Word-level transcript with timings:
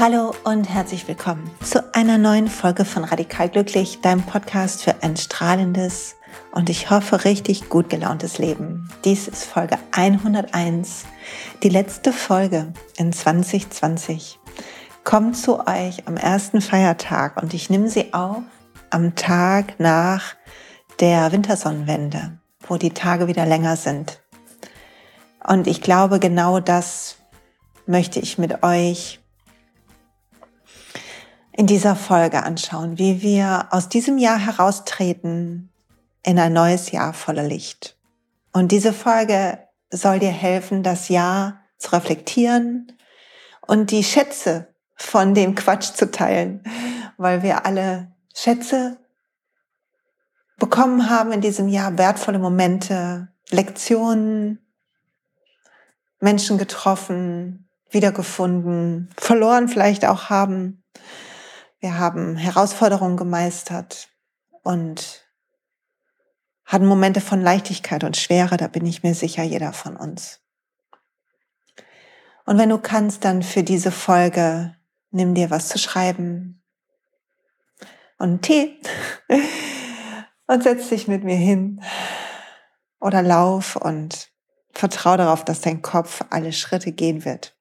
Hallo 0.00 0.32
und 0.44 0.62
herzlich 0.68 1.08
willkommen 1.08 1.50
zu 1.60 1.92
einer 1.92 2.18
neuen 2.18 2.46
Folge 2.46 2.84
von 2.84 3.02
Radikal 3.02 3.48
Glücklich, 3.48 4.00
deinem 4.00 4.22
Podcast 4.22 4.84
für 4.84 5.02
ein 5.02 5.16
strahlendes 5.16 6.14
und 6.52 6.70
ich 6.70 6.88
hoffe 6.88 7.24
richtig 7.24 7.68
gut 7.68 7.90
gelauntes 7.90 8.38
Leben. 8.38 8.88
Dies 9.04 9.26
ist 9.26 9.42
Folge 9.42 9.76
101, 9.90 11.04
die 11.64 11.68
letzte 11.68 12.12
Folge 12.12 12.72
in 12.96 13.12
2020. 13.12 14.38
Kommt 15.02 15.36
zu 15.36 15.66
euch 15.66 16.06
am 16.06 16.16
ersten 16.16 16.60
Feiertag 16.60 17.42
und 17.42 17.52
ich 17.52 17.68
nehme 17.68 17.88
sie 17.88 18.14
auf 18.14 18.44
am 18.90 19.16
Tag 19.16 19.80
nach 19.80 20.36
der 21.00 21.32
Wintersonnenwende, 21.32 22.38
wo 22.68 22.76
die 22.76 22.94
Tage 22.94 23.26
wieder 23.26 23.46
länger 23.46 23.74
sind. 23.74 24.22
Und 25.44 25.66
ich 25.66 25.82
glaube, 25.82 26.20
genau 26.20 26.60
das 26.60 27.16
möchte 27.84 28.20
ich 28.20 28.38
mit 28.38 28.62
euch 28.62 29.18
in 31.58 31.66
dieser 31.66 31.96
Folge 31.96 32.44
anschauen, 32.44 32.98
wie 32.98 33.20
wir 33.20 33.66
aus 33.72 33.88
diesem 33.88 34.16
Jahr 34.16 34.38
heraustreten 34.38 35.72
in 36.22 36.38
ein 36.38 36.52
neues 36.52 36.92
Jahr 36.92 37.12
voller 37.12 37.42
Licht. 37.42 37.98
Und 38.52 38.70
diese 38.70 38.92
Folge 38.92 39.58
soll 39.90 40.20
dir 40.20 40.30
helfen, 40.30 40.84
das 40.84 41.08
Jahr 41.08 41.64
zu 41.76 41.90
reflektieren 41.94 42.92
und 43.66 43.90
die 43.90 44.04
Schätze 44.04 44.72
von 44.94 45.34
dem 45.34 45.56
Quatsch 45.56 45.94
zu 45.94 46.12
teilen, 46.12 46.62
weil 47.16 47.42
wir 47.42 47.66
alle 47.66 48.12
Schätze 48.32 48.98
bekommen 50.60 51.10
haben 51.10 51.32
in 51.32 51.40
diesem 51.40 51.66
Jahr, 51.66 51.98
wertvolle 51.98 52.38
Momente, 52.38 53.32
Lektionen, 53.50 54.64
Menschen 56.20 56.56
getroffen, 56.56 57.68
wiedergefunden, 57.90 59.10
verloren 59.16 59.66
vielleicht 59.66 60.04
auch 60.04 60.30
haben 60.30 60.84
wir 61.80 61.98
haben 61.98 62.36
Herausforderungen 62.36 63.16
gemeistert 63.16 64.08
und 64.62 65.26
hatten 66.64 66.86
Momente 66.86 67.20
von 67.20 67.40
Leichtigkeit 67.40 68.04
und 68.04 68.16
Schwere, 68.16 68.56
da 68.56 68.68
bin 68.68 68.84
ich 68.84 69.02
mir 69.02 69.14
sicher, 69.14 69.42
jeder 69.42 69.72
von 69.72 69.96
uns. 69.96 70.40
Und 72.44 72.58
wenn 72.58 72.68
du 72.68 72.78
kannst, 72.78 73.24
dann 73.24 73.42
für 73.42 73.62
diese 73.62 73.90
Folge 73.92 74.76
nimm 75.10 75.34
dir 75.34 75.50
was 75.50 75.68
zu 75.68 75.78
schreiben 75.78 76.62
und 78.18 78.28
einen 78.28 78.40
Tee 78.40 78.80
und 80.46 80.62
setz 80.62 80.88
dich 80.88 81.08
mit 81.08 81.24
mir 81.24 81.36
hin 81.36 81.82
oder 83.00 83.22
lauf 83.22 83.76
und 83.76 84.30
vertrau 84.72 85.16
darauf, 85.16 85.44
dass 85.44 85.60
dein 85.60 85.82
Kopf 85.82 86.24
alle 86.30 86.52
Schritte 86.52 86.92
gehen 86.92 87.24
wird. 87.24 87.57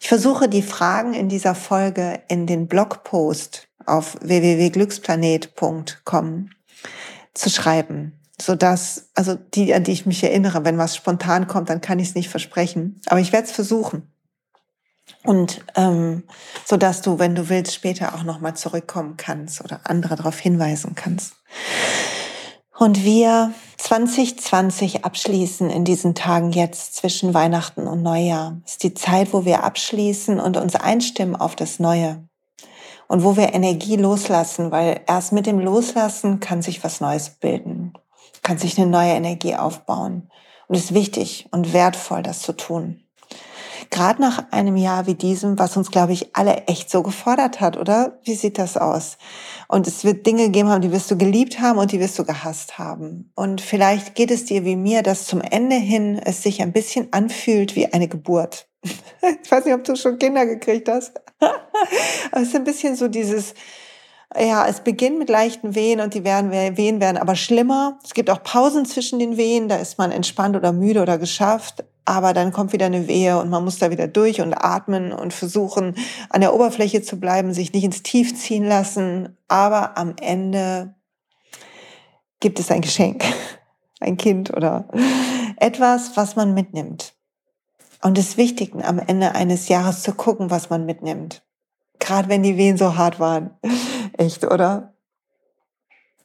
Ich 0.00 0.08
versuche 0.08 0.48
die 0.48 0.62
Fragen 0.62 1.12
in 1.14 1.28
dieser 1.28 1.54
Folge 1.54 2.20
in 2.28 2.46
den 2.46 2.68
Blogpost 2.68 3.68
auf 3.84 4.16
www.glücksplanet.com 4.20 6.50
zu 7.34 7.50
schreiben, 7.50 8.18
so 8.40 8.54
dass 8.54 9.10
also 9.14 9.34
die, 9.34 9.74
an 9.74 9.84
die 9.84 9.92
ich 9.92 10.06
mich 10.06 10.24
erinnere, 10.24 10.64
wenn 10.64 10.78
was 10.78 10.96
spontan 10.96 11.46
kommt, 11.46 11.68
dann 11.70 11.80
kann 11.80 11.98
ich 11.98 12.08
es 12.08 12.14
nicht 12.14 12.28
versprechen, 12.28 13.00
aber 13.06 13.20
ich 13.20 13.32
werde 13.32 13.46
es 13.46 13.52
versuchen 13.52 14.10
und 15.22 15.64
ähm, 15.74 16.24
so 16.64 16.76
dass 16.76 17.02
du, 17.02 17.18
wenn 17.18 17.34
du 17.34 17.48
willst, 17.48 17.74
später 17.74 18.14
auch 18.14 18.22
noch 18.22 18.40
mal 18.40 18.54
zurückkommen 18.54 19.16
kannst 19.16 19.62
oder 19.62 19.80
andere 19.84 20.16
darauf 20.16 20.38
hinweisen 20.38 20.94
kannst. 20.94 21.34
Und 22.78 23.04
wir 23.04 23.54
2020 23.78 25.04
abschließen 25.04 25.70
in 25.70 25.84
diesen 25.84 26.14
Tagen 26.14 26.52
jetzt 26.52 26.94
zwischen 26.94 27.32
Weihnachten 27.32 27.86
und 27.86 28.02
Neujahr. 28.02 28.58
Ist 28.66 28.82
die 28.82 28.92
Zeit, 28.92 29.32
wo 29.32 29.46
wir 29.46 29.64
abschließen 29.64 30.38
und 30.38 30.58
uns 30.58 30.76
einstimmen 30.76 31.36
auf 31.36 31.56
das 31.56 31.78
Neue. 31.78 32.22
Und 33.08 33.24
wo 33.24 33.36
wir 33.36 33.54
Energie 33.54 33.96
loslassen, 33.96 34.72
weil 34.72 35.00
erst 35.06 35.32
mit 35.32 35.46
dem 35.46 35.58
Loslassen 35.58 36.40
kann 36.40 36.60
sich 36.60 36.84
was 36.84 37.00
Neues 37.00 37.30
bilden, 37.30 37.94
kann 38.42 38.58
sich 38.58 38.76
eine 38.76 38.90
neue 38.90 39.12
Energie 39.12 39.54
aufbauen. 39.54 40.30
Und 40.68 40.76
es 40.76 40.86
ist 40.86 40.94
wichtig 40.94 41.48
und 41.52 41.72
wertvoll, 41.72 42.22
das 42.22 42.42
zu 42.42 42.52
tun. 42.52 43.05
Gerade 43.90 44.20
nach 44.20 44.50
einem 44.50 44.76
Jahr 44.76 45.06
wie 45.06 45.14
diesem, 45.14 45.58
was 45.58 45.76
uns, 45.76 45.90
glaube 45.90 46.12
ich, 46.12 46.34
alle 46.36 46.66
echt 46.66 46.90
so 46.90 47.02
gefordert 47.02 47.60
hat, 47.60 47.76
oder? 47.76 48.18
Wie 48.24 48.34
sieht 48.34 48.58
das 48.58 48.76
aus? 48.76 49.18
Und 49.68 49.86
es 49.86 50.04
wird 50.04 50.26
Dinge 50.26 50.50
geben 50.50 50.68
haben, 50.68 50.82
die 50.82 50.92
wirst 50.92 51.10
du 51.10 51.16
geliebt 51.16 51.60
haben 51.60 51.78
und 51.78 51.92
die 51.92 52.00
wirst 52.00 52.18
du 52.18 52.24
gehasst 52.24 52.78
haben. 52.78 53.32
Und 53.34 53.60
vielleicht 53.60 54.14
geht 54.14 54.30
es 54.30 54.44
dir 54.44 54.64
wie 54.64 54.76
mir, 54.76 55.02
dass 55.02 55.26
zum 55.26 55.40
Ende 55.40 55.76
hin 55.76 56.20
es 56.24 56.42
sich 56.42 56.62
ein 56.62 56.72
bisschen 56.72 57.12
anfühlt 57.12 57.76
wie 57.76 57.92
eine 57.92 58.08
Geburt. 58.08 58.68
Ich 59.42 59.50
weiß 59.50 59.64
nicht, 59.64 59.74
ob 59.74 59.82
du 59.82 59.96
schon 59.96 60.18
Kinder 60.18 60.46
gekriegt 60.46 60.88
hast. 60.88 61.20
Aber 61.40 61.56
es 62.42 62.48
ist 62.48 62.54
ein 62.54 62.64
bisschen 62.64 62.94
so 62.94 63.08
dieses, 63.08 63.54
ja, 64.38 64.66
es 64.66 64.80
beginnt 64.80 65.18
mit 65.18 65.28
leichten 65.28 65.74
Wehen 65.74 66.00
und 66.00 66.14
die 66.14 66.24
werden, 66.24 66.50
Wehen 66.50 67.00
werden 67.00 67.16
aber 67.16 67.36
schlimmer. 67.36 67.98
Es 68.04 68.14
gibt 68.14 68.30
auch 68.30 68.42
Pausen 68.42 68.84
zwischen 68.84 69.18
den 69.18 69.36
Wehen, 69.36 69.68
da 69.68 69.76
ist 69.76 69.98
man 69.98 70.10
entspannt 70.10 70.56
oder 70.56 70.72
müde 70.72 71.02
oder 71.02 71.18
geschafft. 71.18 71.84
Aber 72.06 72.32
dann 72.32 72.52
kommt 72.52 72.72
wieder 72.72 72.86
eine 72.86 73.08
Wehe 73.08 73.38
und 73.38 73.50
man 73.50 73.64
muss 73.64 73.78
da 73.78 73.90
wieder 73.90 74.06
durch 74.06 74.40
und 74.40 74.54
atmen 74.54 75.12
und 75.12 75.34
versuchen, 75.34 75.96
an 76.30 76.40
der 76.40 76.54
Oberfläche 76.54 77.02
zu 77.02 77.18
bleiben, 77.18 77.52
sich 77.52 77.72
nicht 77.72 77.82
ins 77.82 78.04
Tief 78.04 78.34
ziehen 78.34 78.64
lassen. 78.64 79.36
Aber 79.48 79.98
am 79.98 80.14
Ende 80.20 80.94
gibt 82.38 82.60
es 82.60 82.70
ein 82.70 82.80
Geschenk, 82.80 83.24
ein 84.00 84.16
Kind 84.16 84.56
oder 84.56 84.88
etwas, 85.56 86.16
was 86.16 86.36
man 86.36 86.54
mitnimmt. 86.54 87.14
Und 88.02 88.18
es 88.18 88.30
ist 88.30 88.36
wichtig, 88.36 88.72
am 88.84 89.00
Ende 89.00 89.34
eines 89.34 89.68
Jahres 89.68 90.02
zu 90.02 90.12
gucken, 90.12 90.48
was 90.48 90.70
man 90.70 90.86
mitnimmt. 90.86 91.42
Gerade 91.98 92.28
wenn 92.28 92.44
die 92.44 92.56
Wehen 92.56 92.76
so 92.76 92.96
hart 92.96 93.18
waren. 93.18 93.50
Echt, 94.16 94.44
oder? 94.44 94.94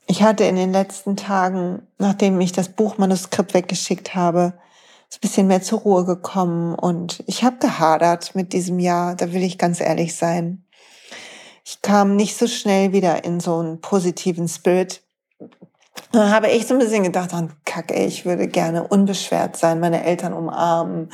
Ich 0.06 0.22
hatte 0.22 0.44
in 0.44 0.58
den 0.58 0.74
letzten 0.74 1.16
Tagen, 1.16 1.88
nachdem 1.98 2.40
ich 2.40 2.52
das 2.52 2.70
Buchmanuskript 2.70 3.56
weggeschickt 3.56 4.14
habe, 4.14 4.54
ein 5.18 5.22
bisschen 5.22 5.48
mehr 5.48 5.62
zur 5.62 5.80
Ruhe 5.80 6.06
gekommen 6.06 6.76
und 6.76 7.24
ich 7.28 7.44
habe 7.44 7.58
gehadert 7.58 8.36
mit 8.36 8.54
diesem 8.54 8.80
Jahr, 8.80 9.16
da 9.16 9.34
will 9.34 9.44
ich 9.44 9.58
ganz 9.58 9.82
ehrlich 9.82 10.16
sein. 10.16 10.66
Ich 11.66 11.82
kam 11.82 12.16
nicht 12.16 12.38
so 12.38 12.48
schnell 12.48 12.92
wieder 12.92 13.24
in 13.24 13.40
so 13.40 13.58
einen 13.60 13.82
positiven 13.82 14.48
Spirit. 14.48 15.04
Da 16.14 16.30
habe 16.30 16.50
ich 16.50 16.68
so 16.68 16.74
ein 16.74 16.80
bisschen 16.80 17.04
gedacht, 17.04 17.32
oh, 17.34 17.48
Kack, 17.64 17.92
ey, 17.92 18.06
ich 18.06 18.26
würde 18.26 18.48
gerne 18.48 18.86
unbeschwert 18.86 19.56
sein, 19.56 19.80
meine 19.80 20.04
Eltern 20.04 20.34
umarmen, 20.34 21.10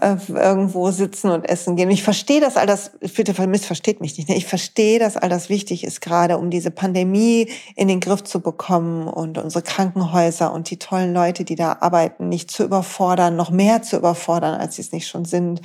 äh, 0.00 0.16
irgendwo 0.28 0.90
sitzen 0.90 1.30
und 1.30 1.46
essen 1.46 1.76
gehen. 1.76 1.90
Ich 1.90 2.02
verstehe, 2.02 2.40
dass 2.40 2.56
all 2.56 2.66
das, 2.66 2.92
bitte 3.00 3.46
missversteht 3.46 4.00
mich 4.00 4.16
nicht, 4.16 4.30
ne? 4.30 4.36
ich 4.36 4.46
verstehe, 4.46 4.98
dass 4.98 5.18
all 5.18 5.28
das 5.28 5.50
wichtig 5.50 5.84
ist, 5.84 6.00
gerade 6.00 6.38
um 6.38 6.48
diese 6.48 6.70
Pandemie 6.70 7.50
in 7.76 7.88
den 7.88 8.00
Griff 8.00 8.24
zu 8.24 8.40
bekommen 8.40 9.08
und 9.08 9.36
unsere 9.36 9.62
Krankenhäuser 9.62 10.52
und 10.52 10.70
die 10.70 10.78
tollen 10.78 11.12
Leute, 11.12 11.44
die 11.44 11.56
da 11.56 11.78
arbeiten, 11.80 12.30
nicht 12.30 12.50
zu 12.50 12.64
überfordern, 12.64 13.36
noch 13.36 13.50
mehr 13.50 13.82
zu 13.82 13.96
überfordern, 13.96 14.58
als 14.58 14.76
sie 14.76 14.82
es 14.82 14.92
nicht 14.92 15.08
schon 15.08 15.26
sind. 15.26 15.60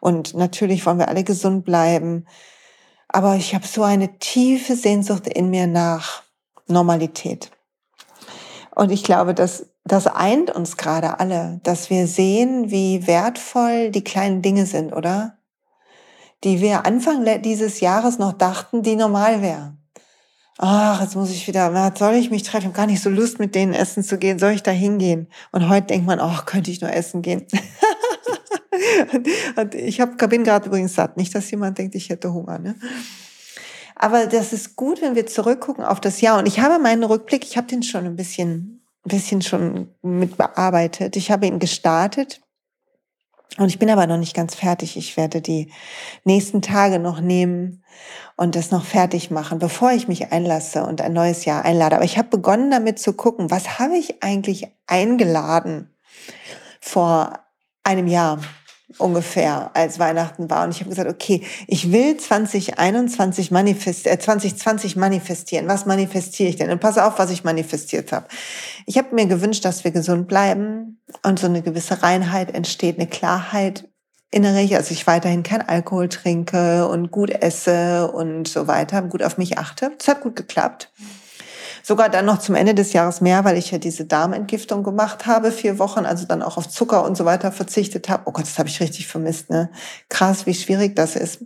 Und 0.00 0.34
natürlich 0.34 0.86
wollen 0.86 0.98
wir 0.98 1.08
alle 1.08 1.24
gesund 1.24 1.66
bleiben. 1.66 2.26
Aber 3.08 3.36
ich 3.36 3.54
habe 3.54 3.66
so 3.66 3.82
eine 3.82 4.18
tiefe 4.18 4.76
Sehnsucht 4.76 5.26
in 5.28 5.50
mir 5.50 5.66
nach 5.66 6.22
Normalität. 6.68 7.50
Und 8.74 8.90
ich 8.90 9.04
glaube, 9.04 9.34
dass 9.34 9.66
das 9.84 10.06
eint 10.06 10.50
uns 10.50 10.76
gerade 10.76 11.20
alle, 11.20 11.60
dass 11.62 11.90
wir 11.90 12.06
sehen, 12.06 12.70
wie 12.70 13.06
wertvoll 13.06 13.90
die 13.90 14.04
kleinen 14.04 14.42
Dinge 14.42 14.66
sind, 14.66 14.92
oder? 14.92 15.38
Die 16.42 16.60
wir 16.60 16.86
Anfang 16.86 17.24
dieses 17.42 17.80
Jahres 17.80 18.18
noch 18.18 18.32
dachten, 18.32 18.82
die 18.82 18.96
normal 18.96 19.42
wären. 19.42 19.78
Ach, 20.58 21.00
jetzt 21.00 21.16
muss 21.16 21.30
ich 21.30 21.46
wieder, 21.48 21.92
soll 21.96 22.14
ich 22.14 22.30
mich 22.30 22.44
treffen? 22.44 22.58
Ich 22.58 22.64
habe 22.66 22.76
gar 22.76 22.86
nicht 22.86 23.02
so 23.02 23.10
Lust, 23.10 23.40
mit 23.40 23.54
denen 23.54 23.74
essen 23.74 24.04
zu 24.04 24.18
gehen. 24.18 24.38
Soll 24.38 24.52
ich 24.52 24.62
da 24.62 24.70
hingehen? 24.70 25.28
Und 25.50 25.68
heute 25.68 25.88
denkt 25.88 26.06
man, 26.06 26.20
ach, 26.20 26.46
könnte 26.46 26.70
ich 26.70 26.80
nur 26.80 26.92
essen 26.92 27.22
gehen. 27.22 27.46
und 29.56 29.74
ich 29.74 30.00
hab, 30.00 30.16
bin 30.30 30.44
gerade 30.44 30.66
übrigens 30.66 30.94
satt. 30.94 31.16
Nicht, 31.16 31.34
dass 31.34 31.50
jemand 31.50 31.78
denkt, 31.78 31.96
ich 31.96 32.08
hätte 32.08 32.32
Hunger. 32.32 32.60
Ne? 32.60 32.76
Aber 34.04 34.26
das 34.26 34.52
ist 34.52 34.76
gut, 34.76 35.00
wenn 35.00 35.14
wir 35.14 35.26
zurückgucken 35.26 35.82
auf 35.82 35.98
das 35.98 36.20
Jahr. 36.20 36.38
Und 36.38 36.44
ich 36.44 36.60
habe 36.60 36.78
meinen 36.78 37.04
Rückblick, 37.04 37.42
ich 37.42 37.56
habe 37.56 37.68
den 37.68 37.82
schon 37.82 38.04
ein 38.04 38.16
bisschen, 38.16 38.84
ein 39.02 39.08
bisschen 39.08 39.40
schon 39.40 39.94
mit 40.02 40.36
bearbeitet. 40.36 41.16
Ich 41.16 41.30
habe 41.30 41.46
ihn 41.46 41.58
gestartet. 41.58 42.42
Und 43.56 43.68
ich 43.68 43.78
bin 43.78 43.88
aber 43.88 44.06
noch 44.06 44.18
nicht 44.18 44.36
ganz 44.36 44.54
fertig. 44.54 44.98
Ich 44.98 45.16
werde 45.16 45.40
die 45.40 45.72
nächsten 46.22 46.60
Tage 46.60 46.98
noch 46.98 47.22
nehmen 47.22 47.82
und 48.36 48.56
das 48.56 48.70
noch 48.70 48.84
fertig 48.84 49.30
machen, 49.30 49.58
bevor 49.58 49.92
ich 49.92 50.06
mich 50.06 50.32
einlasse 50.32 50.84
und 50.84 51.00
ein 51.00 51.14
neues 51.14 51.46
Jahr 51.46 51.64
einlade. 51.64 51.96
Aber 51.96 52.04
ich 52.04 52.18
habe 52.18 52.28
begonnen 52.28 52.70
damit 52.70 52.98
zu 52.98 53.14
gucken, 53.14 53.50
was 53.50 53.78
habe 53.78 53.96
ich 53.96 54.22
eigentlich 54.22 54.66
eingeladen 54.86 55.96
vor 56.78 57.38
einem 57.84 58.06
Jahr? 58.06 58.38
Ungefähr, 58.98 59.70
als 59.74 59.98
Weihnachten 59.98 60.50
war. 60.50 60.64
Und 60.64 60.70
ich 60.70 60.80
habe 60.80 60.90
gesagt, 60.90 61.10
okay, 61.10 61.42
ich 61.66 61.92
will 61.92 62.16
2021 62.16 63.50
manifest, 63.50 64.06
äh, 64.06 64.18
2020 64.18 64.96
manifestieren. 64.96 65.68
Was 65.68 65.86
manifestiere 65.86 66.48
ich 66.48 66.56
denn? 66.56 66.70
Und 66.70 66.80
pass 66.80 66.98
auf, 66.98 67.18
was 67.18 67.30
ich 67.30 67.44
manifestiert 67.44 68.12
habe. 68.12 68.26
Ich 68.86 68.98
habe 68.98 69.14
mir 69.14 69.26
gewünscht, 69.26 69.64
dass 69.64 69.84
wir 69.84 69.90
gesund 69.90 70.28
bleiben 70.28 71.00
und 71.22 71.38
so 71.38 71.46
eine 71.46 71.62
gewisse 71.62 72.02
Reinheit 72.02 72.54
entsteht, 72.54 72.98
eine 72.98 73.08
Klarheit 73.08 73.88
erinnere 74.34 74.76
also 74.76 74.92
ich 74.92 75.06
weiterhin 75.06 75.44
kein 75.44 75.62
Alkohol 75.62 76.08
trinke 76.08 76.88
und 76.88 77.12
gut 77.12 77.30
esse 77.30 78.10
und 78.10 78.48
so 78.48 78.66
weiter, 78.66 79.00
gut 79.02 79.22
auf 79.22 79.38
mich 79.38 79.58
achte. 79.58 79.92
Das 79.96 80.08
hat 80.08 80.22
gut 80.22 80.34
geklappt. 80.34 80.92
Sogar 81.86 82.08
dann 82.08 82.24
noch 82.24 82.38
zum 82.38 82.54
Ende 82.54 82.74
des 82.74 82.94
Jahres 82.94 83.20
mehr, 83.20 83.44
weil 83.44 83.58
ich 83.58 83.70
ja 83.70 83.76
diese 83.76 84.06
Darmentgiftung 84.06 84.82
gemacht 84.82 85.26
habe, 85.26 85.52
vier 85.52 85.78
Wochen, 85.78 86.06
also 86.06 86.24
dann 86.26 86.42
auch 86.42 86.56
auf 86.56 86.66
Zucker 86.66 87.04
und 87.04 87.14
so 87.14 87.26
weiter 87.26 87.52
verzichtet 87.52 88.08
habe. 88.08 88.22
Oh 88.24 88.32
Gott, 88.32 88.44
das 88.44 88.58
habe 88.58 88.70
ich 88.70 88.80
richtig 88.80 89.06
vermisst. 89.06 89.50
Ne? 89.50 89.70
Krass, 90.08 90.46
wie 90.46 90.54
schwierig 90.54 90.96
das 90.96 91.14
ist. 91.14 91.44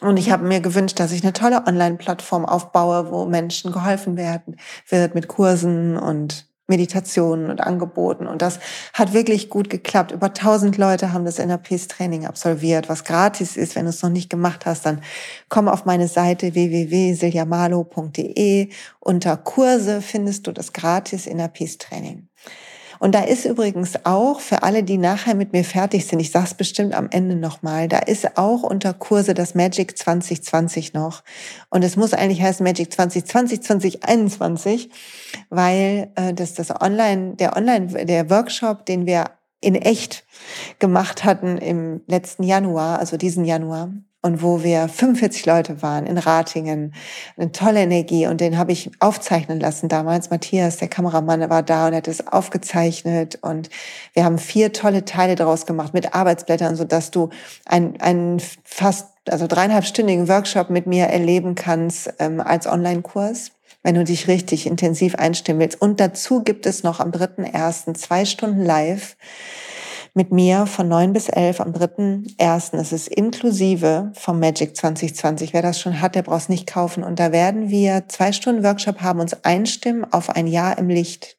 Und 0.00 0.16
ich 0.16 0.32
habe 0.32 0.44
mir 0.44 0.60
gewünscht, 0.60 0.98
dass 0.98 1.12
ich 1.12 1.22
eine 1.22 1.32
tolle 1.32 1.64
Online-Plattform 1.64 2.44
aufbaue, 2.44 3.12
wo 3.12 3.24
Menschen 3.24 3.70
geholfen 3.70 4.16
werden 4.16 4.56
wird 4.88 5.14
mit 5.14 5.28
Kursen 5.28 5.96
und 5.96 6.49
Meditationen 6.70 7.50
und 7.50 7.60
Angeboten. 7.60 8.26
Und 8.26 8.40
das 8.40 8.58
hat 8.94 9.12
wirklich 9.12 9.50
gut 9.50 9.68
geklappt. 9.68 10.12
Über 10.12 10.28
1000 10.28 10.78
Leute 10.78 11.12
haben 11.12 11.26
das 11.26 11.38
Inner 11.38 11.58
Peace 11.58 11.88
Training 11.88 12.24
absolviert, 12.24 12.88
was 12.88 13.04
gratis 13.04 13.58
ist. 13.58 13.76
Wenn 13.76 13.84
du 13.84 13.90
es 13.90 14.02
noch 14.02 14.08
nicht 14.08 14.30
gemacht 14.30 14.64
hast, 14.64 14.86
dann 14.86 15.02
komm 15.50 15.68
auf 15.68 15.84
meine 15.84 16.08
Seite 16.08 16.54
www.siljamalo.de. 16.54 18.70
Unter 19.00 19.36
Kurse 19.36 20.00
findest 20.00 20.46
du 20.46 20.52
das 20.52 20.72
gratis 20.72 21.26
Inner 21.26 21.48
Peace 21.48 21.76
Training. 21.76 22.29
Und 23.00 23.14
da 23.14 23.22
ist 23.22 23.46
übrigens 23.46 24.04
auch 24.04 24.40
für 24.40 24.62
alle, 24.62 24.82
die 24.82 24.98
nachher 24.98 25.34
mit 25.34 25.54
mir 25.54 25.64
fertig 25.64 26.06
sind, 26.06 26.20
ich 26.20 26.30
sag's 26.30 26.52
bestimmt 26.52 26.94
am 26.94 27.08
Ende 27.10 27.34
nochmal, 27.34 27.88
da 27.88 27.98
ist 27.98 28.36
auch 28.36 28.62
unter 28.62 28.92
Kurse 28.92 29.32
das 29.32 29.54
Magic 29.54 29.96
2020 29.96 30.92
noch. 30.92 31.24
Und 31.70 31.82
es 31.82 31.96
muss 31.96 32.12
eigentlich 32.12 32.42
heißen 32.42 32.62
Magic 32.62 32.92
2020, 32.92 33.62
2021, 33.62 34.90
weil 35.48 36.12
äh, 36.14 36.34
das 36.34 36.52
das 36.52 36.70
Online, 36.70 37.36
der 37.36 37.56
Online, 37.56 38.04
der 38.04 38.28
Workshop, 38.28 38.84
den 38.84 39.06
wir 39.06 39.30
in 39.62 39.74
echt 39.74 40.24
gemacht 40.78 41.24
hatten 41.24 41.56
im 41.56 42.02
letzten 42.06 42.42
Januar, 42.42 42.98
also 42.98 43.16
diesen 43.16 43.46
Januar, 43.46 43.90
und 44.22 44.42
wo 44.42 44.62
wir 44.62 44.88
45 44.88 45.46
Leute 45.46 45.82
waren 45.82 46.06
in 46.06 46.18
Ratingen, 46.18 46.94
eine 47.36 47.52
tolle 47.52 47.80
Energie 47.80 48.26
und 48.26 48.40
den 48.40 48.58
habe 48.58 48.72
ich 48.72 48.90
aufzeichnen 49.00 49.60
lassen 49.60 49.88
damals. 49.88 50.30
Matthias, 50.30 50.76
der 50.76 50.88
Kameramann, 50.88 51.48
war 51.48 51.62
da 51.62 51.88
und 51.88 51.94
hat 51.94 52.08
es 52.08 52.26
aufgezeichnet 52.26 53.38
und 53.40 53.70
wir 54.12 54.24
haben 54.24 54.38
vier 54.38 54.72
tolle 54.72 55.04
Teile 55.04 55.36
daraus 55.36 55.64
gemacht 55.64 55.94
mit 55.94 56.14
Arbeitsblättern, 56.14 56.76
so 56.76 56.84
dass 56.84 57.10
du 57.10 57.30
einen, 57.64 58.00
einen 58.00 58.40
fast 58.64 59.08
also 59.28 59.46
dreieinhalbstündigen 59.46 60.28
Workshop 60.28 60.70
mit 60.70 60.86
mir 60.86 61.06
erleben 61.06 61.54
kannst 61.54 62.12
ähm, 62.18 62.40
als 62.40 62.66
Online-Kurs 62.66 63.52
wenn 63.82 63.94
du 63.94 64.04
dich 64.04 64.28
richtig 64.28 64.66
intensiv 64.66 65.14
einstimmen 65.14 65.60
willst. 65.60 65.80
Und 65.80 66.00
dazu 66.00 66.42
gibt 66.42 66.66
es 66.66 66.82
noch 66.82 67.00
am 67.00 67.12
3.1. 67.12 67.94
zwei 67.94 68.24
Stunden 68.24 68.62
live 68.62 69.16
mit 70.14 70.32
mir 70.32 70.66
von 70.66 70.88
9 70.88 71.12
bis 71.12 71.28
11 71.28 71.60
am 71.60 71.72
3.1. 71.72 72.76
Es 72.76 72.92
ist 72.92 73.08
inklusive 73.08 74.12
vom 74.14 74.40
Magic 74.40 74.76
2020. 74.76 75.52
Wer 75.52 75.62
das 75.62 75.80
schon 75.80 76.00
hat, 76.00 76.14
der 76.14 76.22
braucht 76.22 76.42
es 76.42 76.48
nicht 76.48 76.66
kaufen. 76.66 77.04
Und 77.04 77.18
da 77.18 77.32
werden 77.32 77.70
wir 77.70 78.08
zwei 78.08 78.32
Stunden 78.32 78.64
Workshop 78.64 79.00
haben, 79.00 79.20
uns 79.20 79.44
einstimmen 79.44 80.10
auf 80.12 80.30
ein 80.30 80.46
Jahr 80.46 80.78
im 80.78 80.88
Licht. 80.88 81.38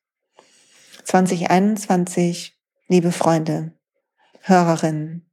2021, 1.03 2.57
liebe 2.87 3.11
Freunde, 3.11 3.73
Hörerinnen, 4.41 5.29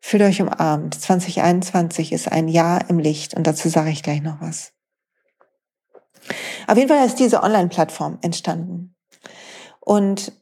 fühlt 0.00 0.22
euch 0.22 0.42
umarmt. 0.42 0.94
2021 0.94 2.12
ist 2.12 2.30
ein 2.30 2.48
Jahr 2.48 2.90
im 2.90 2.98
Licht 2.98 3.34
und 3.34 3.46
dazu 3.46 3.68
sage 3.68 3.90
ich 3.90 4.02
gleich 4.02 4.20
noch 4.20 4.40
was. 4.40 4.72
Auf 6.66 6.76
jeden 6.76 6.88
Fall 6.88 7.06
ist 7.06 7.18
diese 7.18 7.42
Online-Plattform 7.42 8.18
entstanden. 8.22 8.94
Und 9.80 10.32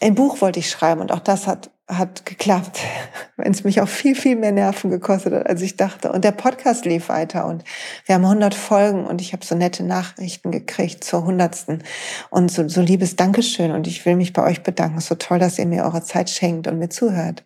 ein 0.00 0.14
Buch 0.14 0.40
wollte 0.40 0.58
ich 0.58 0.70
schreiben 0.70 1.00
und 1.00 1.12
auch 1.12 1.20
das 1.20 1.46
hat, 1.46 1.70
hat 1.86 2.24
geklappt, 2.24 2.80
wenn 3.36 3.52
es 3.52 3.64
mich 3.64 3.80
auch 3.80 3.88
viel, 3.88 4.14
viel 4.14 4.36
mehr 4.36 4.52
Nerven 4.52 4.90
gekostet 4.90 5.34
hat, 5.34 5.46
als 5.46 5.60
ich 5.60 5.76
dachte. 5.76 6.10
Und 6.10 6.24
der 6.24 6.32
Podcast 6.32 6.84
lief 6.86 7.08
weiter 7.08 7.46
und 7.46 7.64
wir 8.06 8.14
haben 8.14 8.24
100 8.24 8.54
Folgen 8.54 9.06
und 9.06 9.20
ich 9.20 9.32
habe 9.32 9.44
so 9.44 9.54
nette 9.54 9.84
Nachrichten 9.84 10.50
gekriegt 10.50 11.04
zur 11.04 11.24
hundertsten 11.24 11.84
und 12.30 12.50
so, 12.50 12.66
so 12.68 12.80
liebes 12.80 13.16
Dankeschön 13.16 13.72
und 13.72 13.86
ich 13.86 14.04
will 14.06 14.16
mich 14.16 14.32
bei 14.32 14.42
euch 14.42 14.62
bedanken. 14.62 15.00
So 15.00 15.14
toll, 15.14 15.38
dass 15.38 15.58
ihr 15.58 15.66
mir 15.66 15.84
eure 15.84 16.02
Zeit 16.02 16.30
schenkt 16.30 16.66
und 16.66 16.78
mir 16.78 16.88
zuhört. 16.88 17.44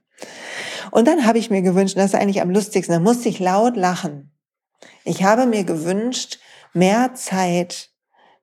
Und 0.93 1.09
dann 1.09 1.27
habe 1.27 1.39
ich 1.39 1.51
mir 1.51 1.63
gewünscht, 1.63 1.97
das 1.97 2.07
ist 2.07 2.15
eigentlich 2.15 2.41
am 2.41 2.51
lustigsten, 2.51 2.95
da 2.95 3.01
musste 3.01 3.29
ich 3.29 3.41
laut 3.41 3.77
lachen. 3.77 4.31
Ich 5.05 5.25
habe 5.25 5.47
mir 5.47 5.65
gewünscht, 5.65 6.39
mehr 6.73 7.15
Zeit 7.15 7.91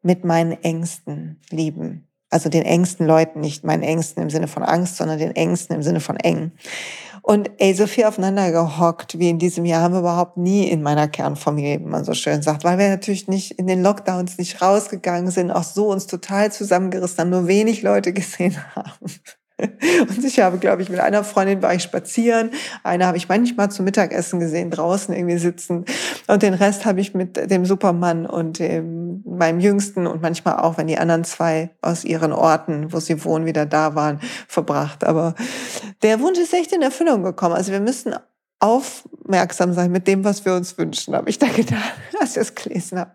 mit 0.01 0.25
meinen 0.25 0.51
Ängsten 0.63 1.39
lieben. 1.49 2.10
Also 2.31 2.49
den 2.49 2.63
engsten 2.63 3.05
Leuten, 3.05 3.41
nicht 3.41 3.63
meinen 3.63 3.83
Ängsten 3.83 4.23
im 4.23 4.29
Sinne 4.29 4.47
von 4.47 4.63
Angst, 4.63 4.97
sondern 4.97 5.19
den 5.19 5.35
Ängsten 5.35 5.75
im 5.75 5.83
Sinne 5.83 5.99
von 5.99 6.15
eng. 6.15 6.51
Und 7.21 7.51
ey, 7.59 7.73
so 7.73 7.85
viel 7.85 8.05
aufeinander 8.05 8.51
gehockt 8.51 9.19
wie 9.19 9.29
in 9.29 9.37
diesem 9.37 9.65
Jahr 9.65 9.81
haben 9.81 9.93
wir 9.93 9.99
überhaupt 9.99 10.37
nie 10.37 10.67
in 10.67 10.81
meiner 10.81 11.07
Kernfamilie, 11.07 11.79
wie 11.79 11.85
man 11.85 12.03
so 12.03 12.13
schön 12.13 12.41
sagt, 12.41 12.63
weil 12.63 12.79
wir 12.79 12.89
natürlich 12.89 13.27
nicht 13.27 13.51
in 13.59 13.67
den 13.67 13.83
Lockdowns 13.83 14.39
nicht 14.39 14.61
rausgegangen 14.61 15.29
sind, 15.29 15.51
auch 15.51 15.63
so 15.63 15.89
uns 15.89 16.07
total 16.07 16.51
zusammengerissen 16.51 17.19
haben, 17.19 17.29
nur 17.29 17.47
wenig 17.47 17.83
Leute 17.83 18.11
gesehen 18.11 18.57
haben. 18.75 19.11
Und 19.61 20.23
ich 20.23 20.39
habe, 20.39 20.57
glaube 20.57 20.81
ich, 20.81 20.89
mit 20.89 20.99
einer 20.99 21.23
Freundin 21.23 21.61
war 21.61 21.73
ich 21.73 21.83
spazieren. 21.83 22.51
Eine 22.83 23.05
habe 23.05 23.17
ich 23.17 23.29
manchmal 23.29 23.69
zum 23.69 23.85
Mittagessen 23.85 24.39
gesehen, 24.39 24.71
draußen 24.71 25.13
irgendwie 25.13 25.37
sitzen. 25.37 25.85
Und 26.27 26.41
den 26.41 26.53
Rest 26.53 26.85
habe 26.85 26.99
ich 26.99 27.13
mit 27.13 27.49
dem 27.49 27.65
Supermann 27.65 28.25
und 28.25 28.59
dem, 28.59 29.23
meinem 29.25 29.59
Jüngsten 29.59 30.07
und 30.07 30.21
manchmal 30.21 30.57
auch, 30.57 30.77
wenn 30.77 30.87
die 30.87 30.97
anderen 30.97 31.23
zwei 31.23 31.69
aus 31.81 32.03
ihren 32.03 32.33
Orten, 32.33 32.91
wo 32.91 32.99
sie 32.99 33.23
wohnen, 33.23 33.45
wieder 33.45 33.65
da 33.65 33.95
waren, 33.95 34.19
verbracht. 34.47 35.03
Aber 35.03 35.35
der 36.01 36.19
Wunsch 36.19 36.39
ist 36.39 36.53
echt 36.53 36.71
in 36.71 36.81
Erfüllung 36.81 37.23
gekommen. 37.23 37.55
Also 37.55 37.71
wir 37.71 37.81
müssen 37.81 38.15
aufmerksam 38.59 39.73
sein 39.73 39.91
mit 39.91 40.07
dem, 40.07 40.23
was 40.23 40.45
wir 40.45 40.53
uns 40.53 40.77
wünschen, 40.77 41.15
habe 41.15 41.29
ich 41.29 41.39
da 41.39 41.47
gedacht, 41.55 41.93
als 42.19 42.31
ich 42.31 42.35
das 42.35 42.55
gelesen 42.55 42.99
habe. 42.99 43.11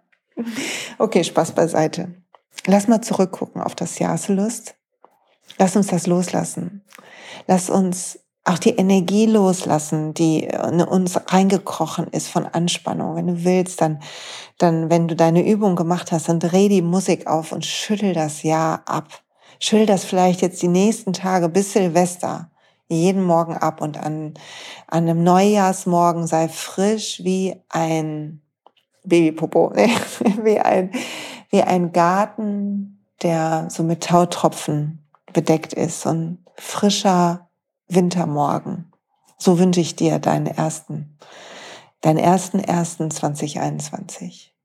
Okay, 0.98 1.24
Spaß 1.24 1.52
beiseite. 1.52 2.14
Lass 2.66 2.88
mal 2.88 3.00
zurückgucken 3.00 3.62
auf 3.62 3.74
das 3.74 3.98
Jahr. 3.98 4.18
Lass 5.58 5.76
uns 5.76 5.88
das 5.88 6.06
loslassen. 6.06 6.84
Lass 7.46 7.70
uns 7.70 8.18
auch 8.44 8.58
die 8.58 8.76
Energie 8.76 9.26
loslassen, 9.26 10.14
die 10.14 10.44
in 10.44 10.80
uns 10.80 11.18
reingekrochen 11.26 12.06
ist 12.08 12.28
von 12.28 12.46
Anspannung. 12.46 13.16
Wenn 13.16 13.26
du 13.26 13.44
willst, 13.44 13.80
dann, 13.80 14.00
dann, 14.58 14.88
wenn 14.88 15.08
du 15.08 15.16
deine 15.16 15.44
Übung 15.46 15.74
gemacht 15.74 16.12
hast, 16.12 16.28
dann 16.28 16.38
dreh 16.38 16.68
die 16.68 16.82
Musik 16.82 17.26
auf 17.26 17.50
und 17.50 17.64
schüttel 17.64 18.12
das 18.12 18.44
Jahr 18.44 18.82
ab. 18.86 19.22
Schüttel 19.58 19.86
das 19.86 20.04
vielleicht 20.04 20.42
jetzt 20.42 20.62
die 20.62 20.68
nächsten 20.68 21.12
Tage 21.12 21.48
bis 21.48 21.72
Silvester 21.72 22.50
jeden 22.88 23.24
Morgen 23.24 23.56
ab 23.56 23.80
und 23.80 23.98
an, 23.98 24.34
an 24.86 25.08
einem 25.08 25.24
Neujahrsmorgen 25.24 26.26
sei 26.26 26.48
frisch 26.48 27.20
wie 27.24 27.56
ein 27.68 28.40
Babypopo, 29.04 29.72
wie 30.42 30.60
ein, 30.60 30.92
wie 31.50 31.62
ein 31.62 31.92
Garten, 31.92 33.04
der 33.22 33.68
so 33.70 33.82
mit 33.82 34.04
Tautropfen 34.04 35.05
bedeckt 35.32 35.72
ist, 35.72 36.02
so 36.02 36.10
ein 36.10 36.44
frischer 36.56 37.48
Wintermorgen. 37.88 38.92
So 39.38 39.58
wünsche 39.58 39.80
ich 39.80 39.96
dir 39.96 40.18
deinen 40.18 40.46
ersten, 40.46 41.18
deinen 42.00 42.18
ersten 42.18 42.58
ersten 42.58 43.10
2021. 43.10 44.56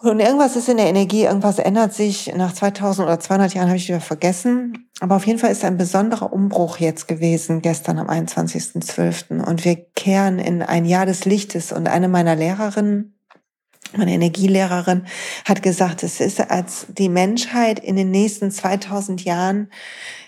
Und 0.00 0.20
irgendwas 0.20 0.54
ist 0.54 0.68
in 0.68 0.76
der 0.76 0.86
Energie, 0.86 1.24
irgendwas 1.24 1.58
ändert 1.58 1.92
sich. 1.92 2.32
Nach 2.36 2.52
2000 2.52 3.08
oder 3.08 3.18
200 3.18 3.54
Jahren 3.54 3.66
habe 3.66 3.78
ich 3.78 3.88
wieder 3.88 4.00
vergessen. 4.00 4.88
Aber 5.00 5.16
auf 5.16 5.26
jeden 5.26 5.40
Fall 5.40 5.50
ist 5.50 5.64
ein 5.64 5.76
besonderer 5.76 6.32
Umbruch 6.32 6.78
jetzt 6.78 7.08
gewesen, 7.08 7.62
gestern 7.62 7.98
am 7.98 8.08
21.12. 8.08 9.44
Und 9.44 9.64
wir 9.64 9.74
kehren 9.74 10.38
in 10.38 10.62
ein 10.62 10.84
Jahr 10.84 11.04
des 11.04 11.24
Lichtes. 11.24 11.72
Und 11.72 11.88
eine 11.88 12.06
meiner 12.06 12.36
Lehrerinnen 12.36 13.17
meine 13.96 14.12
Energielehrerin 14.12 15.06
hat 15.44 15.62
gesagt, 15.62 16.02
es 16.02 16.20
ist, 16.20 16.50
als 16.50 16.86
die 16.88 17.08
Menschheit 17.08 17.78
in 17.78 17.96
den 17.96 18.10
nächsten 18.10 18.50
2000 18.50 19.24
Jahren 19.24 19.70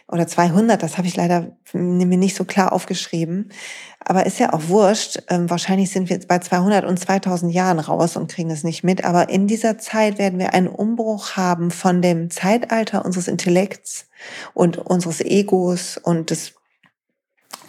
oder 0.08 0.26
200, 0.26 0.82
das 0.82 0.98
habe 0.98 1.06
ich 1.06 1.16
leider 1.16 1.56
mir 1.72 2.16
nicht 2.16 2.34
so 2.34 2.44
klar 2.44 2.72
aufgeschrieben, 2.72 3.50
aber 4.00 4.26
ist 4.26 4.40
ja 4.40 4.52
auch 4.52 4.68
wurscht. 4.68 5.22
Ähm, 5.28 5.48
wahrscheinlich 5.50 5.90
sind 5.90 6.08
wir 6.08 6.16
jetzt 6.16 6.26
bei 6.26 6.38
200 6.38 6.84
und 6.84 6.98
2000 6.98 7.52
Jahren 7.52 7.78
raus 7.78 8.16
und 8.16 8.30
kriegen 8.30 8.50
es 8.50 8.64
nicht 8.64 8.82
mit. 8.82 9.04
Aber 9.04 9.28
in 9.28 9.46
dieser 9.46 9.78
Zeit 9.78 10.18
werden 10.18 10.38
wir 10.38 10.52
einen 10.54 10.68
Umbruch 10.68 11.36
haben 11.36 11.70
von 11.70 12.02
dem 12.02 12.30
Zeitalter 12.30 13.04
unseres 13.04 13.28
Intellekts 13.28 14.08
und 14.54 14.78
unseres 14.78 15.20
Egos 15.20 15.96
und 15.96 16.30
des 16.30 16.54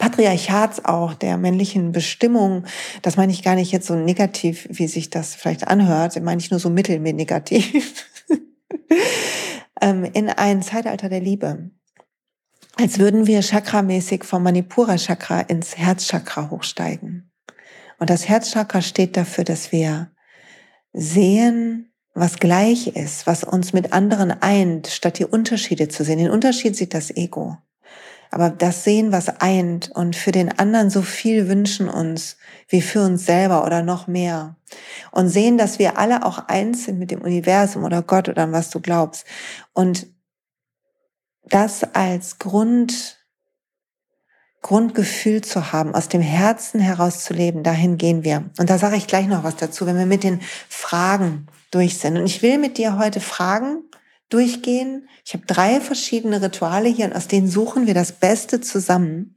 Patriarchats 0.02 0.84
auch, 0.84 1.14
der 1.14 1.36
männlichen 1.36 1.92
Bestimmung, 1.92 2.64
das 3.02 3.16
meine 3.16 3.30
ich 3.30 3.44
gar 3.44 3.54
nicht 3.54 3.70
jetzt 3.70 3.86
so 3.86 3.94
negativ, 3.94 4.66
wie 4.68 4.88
sich 4.88 5.10
das 5.10 5.36
vielleicht 5.36 5.68
anhört, 5.68 6.20
meine 6.20 6.40
ich 6.40 6.50
nur 6.50 6.58
so 6.58 6.70
mittelmäßig 6.70 7.14
negativ, 7.14 8.10
ähm, 9.80 10.02
in 10.02 10.28
ein 10.28 10.60
Zeitalter 10.60 11.08
der 11.08 11.20
Liebe. 11.20 11.70
Als 12.80 12.98
würden 12.98 13.28
wir 13.28 13.42
chakramäßig 13.42 14.24
vom 14.24 14.42
Manipura-Chakra 14.42 15.42
ins 15.42 15.78
Herzchakra 15.78 16.50
hochsteigen. 16.50 17.30
Und 18.00 18.10
das 18.10 18.28
Herzchakra 18.28 18.82
steht 18.82 19.16
dafür, 19.16 19.44
dass 19.44 19.70
wir 19.70 20.10
sehen, 20.92 21.92
was 22.12 22.40
gleich 22.40 22.88
ist, 22.88 23.28
was 23.28 23.44
uns 23.44 23.72
mit 23.72 23.92
anderen 23.92 24.32
eint, 24.32 24.88
statt 24.88 25.20
die 25.20 25.26
Unterschiede 25.26 25.86
zu 25.86 26.02
sehen. 26.02 26.18
Den 26.18 26.30
Unterschied 26.30 26.74
sieht 26.74 26.92
das 26.92 27.14
Ego. 27.14 27.58
Aber 28.32 28.48
das 28.48 28.82
sehen, 28.82 29.12
was 29.12 29.28
eint 29.28 29.90
und 29.90 30.16
für 30.16 30.32
den 30.32 30.58
anderen 30.58 30.88
so 30.88 31.02
viel 31.02 31.48
wünschen 31.48 31.90
uns 31.90 32.38
wie 32.66 32.80
für 32.80 33.02
uns 33.02 33.26
selber 33.26 33.62
oder 33.66 33.82
noch 33.82 34.06
mehr. 34.06 34.56
Und 35.10 35.28
sehen, 35.28 35.58
dass 35.58 35.78
wir 35.78 35.98
alle 35.98 36.24
auch 36.24 36.48
eins 36.48 36.84
sind 36.84 36.98
mit 36.98 37.10
dem 37.10 37.20
Universum 37.20 37.84
oder 37.84 38.00
Gott 38.00 38.30
oder 38.30 38.44
an 38.44 38.52
was 38.52 38.70
du 38.70 38.80
glaubst. 38.80 39.26
Und 39.74 40.06
das 41.44 41.84
als 41.94 42.38
Grund, 42.38 43.18
Grundgefühl 44.62 45.42
zu 45.42 45.70
haben, 45.70 45.94
aus 45.94 46.08
dem 46.08 46.22
Herzen 46.22 46.80
heraus 46.80 47.24
zu 47.24 47.34
leben, 47.34 47.62
dahin 47.62 47.98
gehen 47.98 48.24
wir. 48.24 48.50
Und 48.58 48.70
da 48.70 48.78
sage 48.78 48.96
ich 48.96 49.06
gleich 49.06 49.26
noch 49.26 49.44
was 49.44 49.56
dazu, 49.56 49.84
wenn 49.84 49.98
wir 49.98 50.06
mit 50.06 50.24
den 50.24 50.40
Fragen 50.70 51.48
durch 51.70 51.98
sind. 51.98 52.16
Und 52.16 52.24
ich 52.24 52.40
will 52.40 52.56
mit 52.56 52.78
dir 52.78 52.96
heute 52.96 53.20
Fragen 53.20 53.84
durchgehen. 54.32 55.08
Ich 55.24 55.34
habe 55.34 55.46
drei 55.46 55.80
verschiedene 55.80 56.42
Rituale 56.42 56.88
hier 56.88 57.06
und 57.06 57.14
aus 57.14 57.28
denen 57.28 57.48
suchen 57.48 57.86
wir 57.86 57.94
das 57.94 58.12
Beste 58.12 58.60
zusammen. 58.60 59.36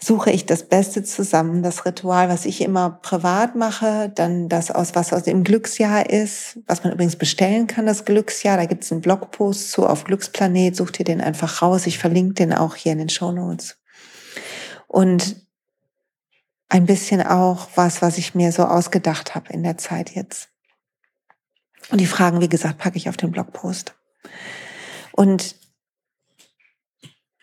Suche 0.00 0.30
ich 0.30 0.44
das 0.44 0.68
Beste 0.68 1.02
zusammen, 1.02 1.62
das 1.62 1.86
Ritual, 1.86 2.28
was 2.28 2.44
ich 2.44 2.60
immer 2.60 2.90
privat 2.90 3.54
mache, 3.54 4.12
dann 4.14 4.48
das 4.48 4.70
aus, 4.70 4.94
was 4.94 5.12
aus 5.12 5.22
dem 5.22 5.44
Glücksjahr 5.44 6.10
ist, 6.10 6.58
was 6.66 6.84
man 6.84 6.92
übrigens 6.92 7.16
bestellen 7.16 7.66
kann, 7.66 7.86
das 7.86 8.04
Glücksjahr. 8.04 8.56
Da 8.56 8.66
gibt 8.66 8.84
es 8.84 8.92
einen 8.92 9.00
Blogpost 9.00 9.70
zu 9.70 9.86
auf 9.86 10.04
Glücksplanet, 10.04 10.76
sucht 10.76 10.98
ihr 10.98 11.06
den 11.06 11.20
einfach 11.20 11.62
raus. 11.62 11.86
Ich 11.86 11.98
verlinke 11.98 12.34
den 12.34 12.52
auch 12.52 12.74
hier 12.76 12.92
in 12.92 12.98
den 12.98 13.08
Show 13.08 13.32
Notes. 13.32 13.78
Und 14.88 15.36
ein 16.68 16.86
bisschen 16.86 17.22
auch 17.22 17.68
was, 17.76 18.02
was 18.02 18.18
ich 18.18 18.34
mir 18.34 18.52
so 18.52 18.64
ausgedacht 18.64 19.34
habe 19.34 19.52
in 19.52 19.62
der 19.62 19.78
Zeit 19.78 20.10
jetzt. 20.10 20.53
Und 21.90 22.00
die 22.00 22.06
Fragen, 22.06 22.40
wie 22.40 22.48
gesagt, 22.48 22.78
packe 22.78 22.96
ich 22.96 23.08
auf 23.08 23.16
den 23.16 23.30
Blogpost. 23.30 23.94
Und 25.12 25.56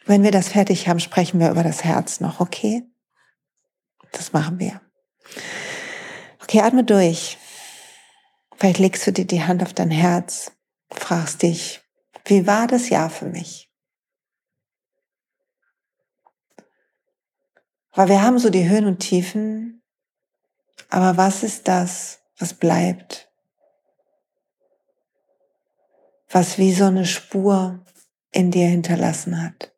wenn 0.05 0.23
wir 0.23 0.31
das 0.31 0.49
fertig 0.49 0.87
haben, 0.87 0.99
sprechen 0.99 1.39
wir 1.39 1.51
über 1.51 1.63
das 1.63 1.83
Herz 1.83 2.19
noch, 2.19 2.39
okay? 2.39 2.83
Das 4.11 4.33
machen 4.33 4.59
wir. 4.59 4.81
Okay, 6.41 6.61
atme 6.61 6.83
durch. 6.83 7.37
Vielleicht 8.57 8.79
legst 8.79 9.07
du 9.07 9.13
dir 9.13 9.25
die 9.25 9.43
Hand 9.43 9.63
auf 9.63 9.73
dein 9.73 9.89
Herz, 9.89 10.51
fragst 10.91 11.41
dich, 11.41 11.81
wie 12.25 12.45
war 12.45 12.67
das 12.67 12.89
Jahr 12.89 13.09
für 13.09 13.25
mich? 13.25 13.71
Weil 17.93 18.09
wir 18.09 18.21
haben 18.21 18.39
so 18.39 18.49
die 18.49 18.69
Höhen 18.69 18.85
und 18.85 18.99
Tiefen, 18.99 19.81
aber 20.89 21.17
was 21.17 21.43
ist 21.43 21.67
das, 21.67 22.19
was 22.37 22.53
bleibt? 22.53 23.30
Was 26.31 26.57
wie 26.57 26.73
so 26.73 26.85
eine 26.85 27.05
Spur 27.05 27.83
in 28.31 28.51
dir 28.51 28.67
hinterlassen 28.67 29.41
hat. 29.41 29.73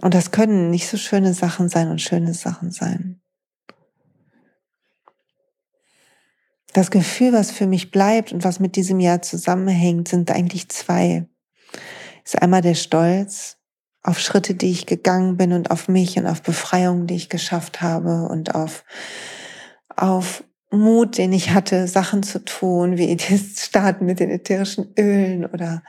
Und 0.00 0.14
das 0.14 0.32
können 0.32 0.70
nicht 0.70 0.88
so 0.88 0.96
schöne 0.96 1.32
Sachen 1.32 1.68
sein 1.68 1.88
und 1.88 2.00
schöne 2.00 2.34
Sachen 2.34 2.72
sein. 2.72 3.20
Das 6.72 6.90
Gefühl, 6.90 7.32
was 7.32 7.50
für 7.50 7.66
mich 7.66 7.90
bleibt 7.90 8.32
und 8.32 8.44
was 8.44 8.58
mit 8.58 8.76
diesem 8.76 8.98
Jahr 8.98 9.22
zusammenhängt, 9.22 10.08
sind 10.08 10.30
eigentlich 10.30 10.68
zwei. 10.70 11.28
Ist 12.24 12.40
einmal 12.40 12.62
der 12.62 12.74
Stolz 12.74 13.58
auf 14.02 14.18
Schritte, 14.18 14.54
die 14.54 14.70
ich 14.70 14.86
gegangen 14.86 15.36
bin 15.36 15.52
und 15.52 15.70
auf 15.70 15.88
mich 15.88 16.18
und 16.18 16.26
auf 16.26 16.42
Befreiungen, 16.42 17.06
die 17.06 17.14
ich 17.14 17.28
geschafft 17.28 17.82
habe 17.82 18.26
und 18.28 18.54
auf, 18.54 18.84
auf 19.94 20.42
Mut, 20.72 21.18
den 21.18 21.32
ich 21.32 21.50
hatte, 21.50 21.86
Sachen 21.86 22.22
zu 22.22 22.44
tun, 22.44 22.96
wie 22.96 23.16
das 23.16 23.64
Starten 23.64 24.06
mit 24.06 24.20
den 24.20 24.30
ätherischen 24.30 24.92
Ölen 24.98 25.46
oder 25.46 25.82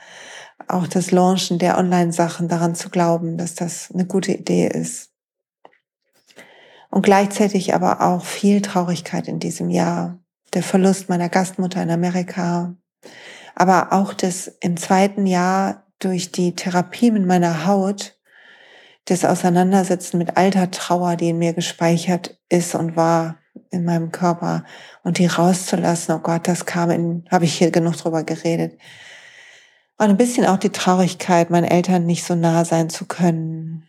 auch 0.68 0.86
das 0.86 1.10
Launchen 1.10 1.58
der 1.58 1.78
Online-Sachen, 1.78 2.48
daran 2.48 2.74
zu 2.74 2.90
glauben, 2.90 3.36
dass 3.36 3.54
das 3.54 3.90
eine 3.92 4.06
gute 4.06 4.32
Idee 4.32 4.68
ist. 4.68 5.10
Und 6.90 7.02
gleichzeitig 7.02 7.74
aber 7.74 8.00
auch 8.02 8.24
viel 8.24 8.62
Traurigkeit 8.62 9.26
in 9.26 9.40
diesem 9.40 9.68
Jahr. 9.68 10.20
Der 10.52 10.62
Verlust 10.62 11.08
meiner 11.08 11.28
Gastmutter 11.28 11.82
in 11.82 11.90
Amerika, 11.90 12.76
aber 13.56 13.92
auch 13.92 14.14
das 14.14 14.46
im 14.60 14.76
zweiten 14.76 15.26
Jahr 15.26 15.86
durch 15.98 16.30
die 16.30 16.54
Therapie 16.54 17.10
mit 17.10 17.26
meiner 17.26 17.66
Haut, 17.66 18.16
das 19.06 19.24
Auseinandersetzen 19.24 20.18
mit 20.18 20.36
alter 20.36 20.70
Trauer, 20.70 21.16
die 21.16 21.30
in 21.30 21.38
mir 21.38 21.52
gespeichert 21.52 22.38
ist 22.48 22.74
und 22.74 22.96
war, 22.96 23.36
in 23.74 23.84
meinem 23.84 24.12
Körper 24.12 24.64
und 25.02 25.18
die 25.18 25.26
rauszulassen. 25.26 26.14
Oh 26.14 26.20
Gott, 26.20 26.48
das 26.48 26.64
kam 26.64 26.90
in, 26.90 27.24
habe 27.30 27.44
ich 27.44 27.58
hier 27.58 27.70
genug 27.70 27.96
drüber 27.96 28.22
geredet. 28.22 28.78
Und 29.98 30.08
ein 30.08 30.16
bisschen 30.16 30.46
auch 30.46 30.58
die 30.58 30.70
Traurigkeit, 30.70 31.50
meinen 31.50 31.64
Eltern 31.64 32.06
nicht 32.06 32.24
so 32.24 32.34
nah 32.34 32.64
sein 32.64 32.90
zu 32.90 33.04
können, 33.04 33.88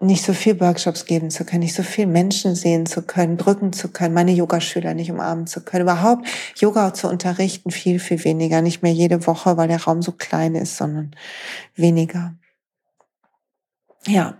nicht 0.00 0.24
so 0.24 0.32
viel 0.32 0.60
Workshops 0.60 1.06
geben 1.06 1.30
zu 1.30 1.44
können, 1.44 1.60
nicht 1.60 1.74
so 1.74 1.82
viel 1.82 2.06
Menschen 2.06 2.54
sehen 2.54 2.86
zu 2.86 3.02
können, 3.02 3.36
drücken 3.36 3.72
zu 3.72 3.88
können, 3.88 4.14
meine 4.14 4.32
Yogaschüler 4.32 4.94
nicht 4.94 5.10
umarmen 5.10 5.46
zu 5.46 5.64
können, 5.64 5.82
überhaupt 5.82 6.28
Yoga 6.56 6.94
zu 6.94 7.08
unterrichten, 7.08 7.70
viel, 7.70 7.98
viel 7.98 8.22
weniger, 8.24 8.62
nicht 8.62 8.82
mehr 8.82 8.92
jede 8.92 9.26
Woche, 9.26 9.56
weil 9.56 9.68
der 9.68 9.82
Raum 9.82 10.02
so 10.02 10.12
klein 10.12 10.54
ist, 10.54 10.76
sondern 10.76 11.16
weniger. 11.74 12.34
Ja. 14.06 14.38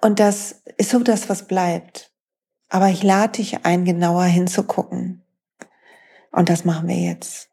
Und 0.00 0.20
das 0.20 0.62
ist 0.76 0.90
so 0.90 0.98
das, 1.00 1.28
was 1.28 1.46
bleibt. 1.46 2.12
Aber 2.68 2.88
ich 2.88 3.02
lade 3.02 3.32
dich 3.32 3.64
ein, 3.64 3.84
genauer 3.84 4.24
hinzugucken. 4.24 5.24
Und 6.30 6.48
das 6.48 6.64
machen 6.64 6.88
wir 6.88 6.96
jetzt. 6.96 7.48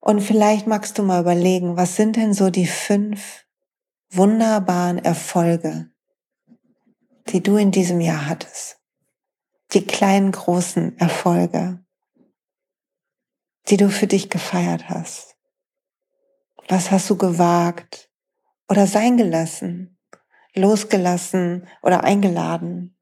Und 0.00 0.20
vielleicht 0.20 0.66
magst 0.66 0.98
du 0.98 1.02
mal 1.02 1.20
überlegen, 1.20 1.76
was 1.76 1.96
sind 1.96 2.16
denn 2.16 2.32
so 2.32 2.50
die 2.50 2.66
fünf 2.66 3.44
wunderbaren 4.10 4.98
Erfolge, 4.98 5.90
die 7.28 7.42
du 7.42 7.56
in 7.56 7.70
diesem 7.70 8.00
Jahr 8.00 8.26
hattest? 8.26 8.78
Die 9.72 9.86
kleinen, 9.86 10.32
großen 10.32 10.98
Erfolge, 10.98 11.84
die 13.68 13.76
du 13.76 13.88
für 13.88 14.06
dich 14.06 14.30
gefeiert 14.30 14.88
hast. 14.88 15.36
Was 16.68 16.90
hast 16.90 17.08
du 17.08 17.16
gewagt 17.16 18.10
oder 18.68 18.86
sein 18.86 19.16
gelassen? 19.16 19.99
Losgelassen 20.54 21.66
oder 21.82 22.04
eingeladen. 22.04 22.96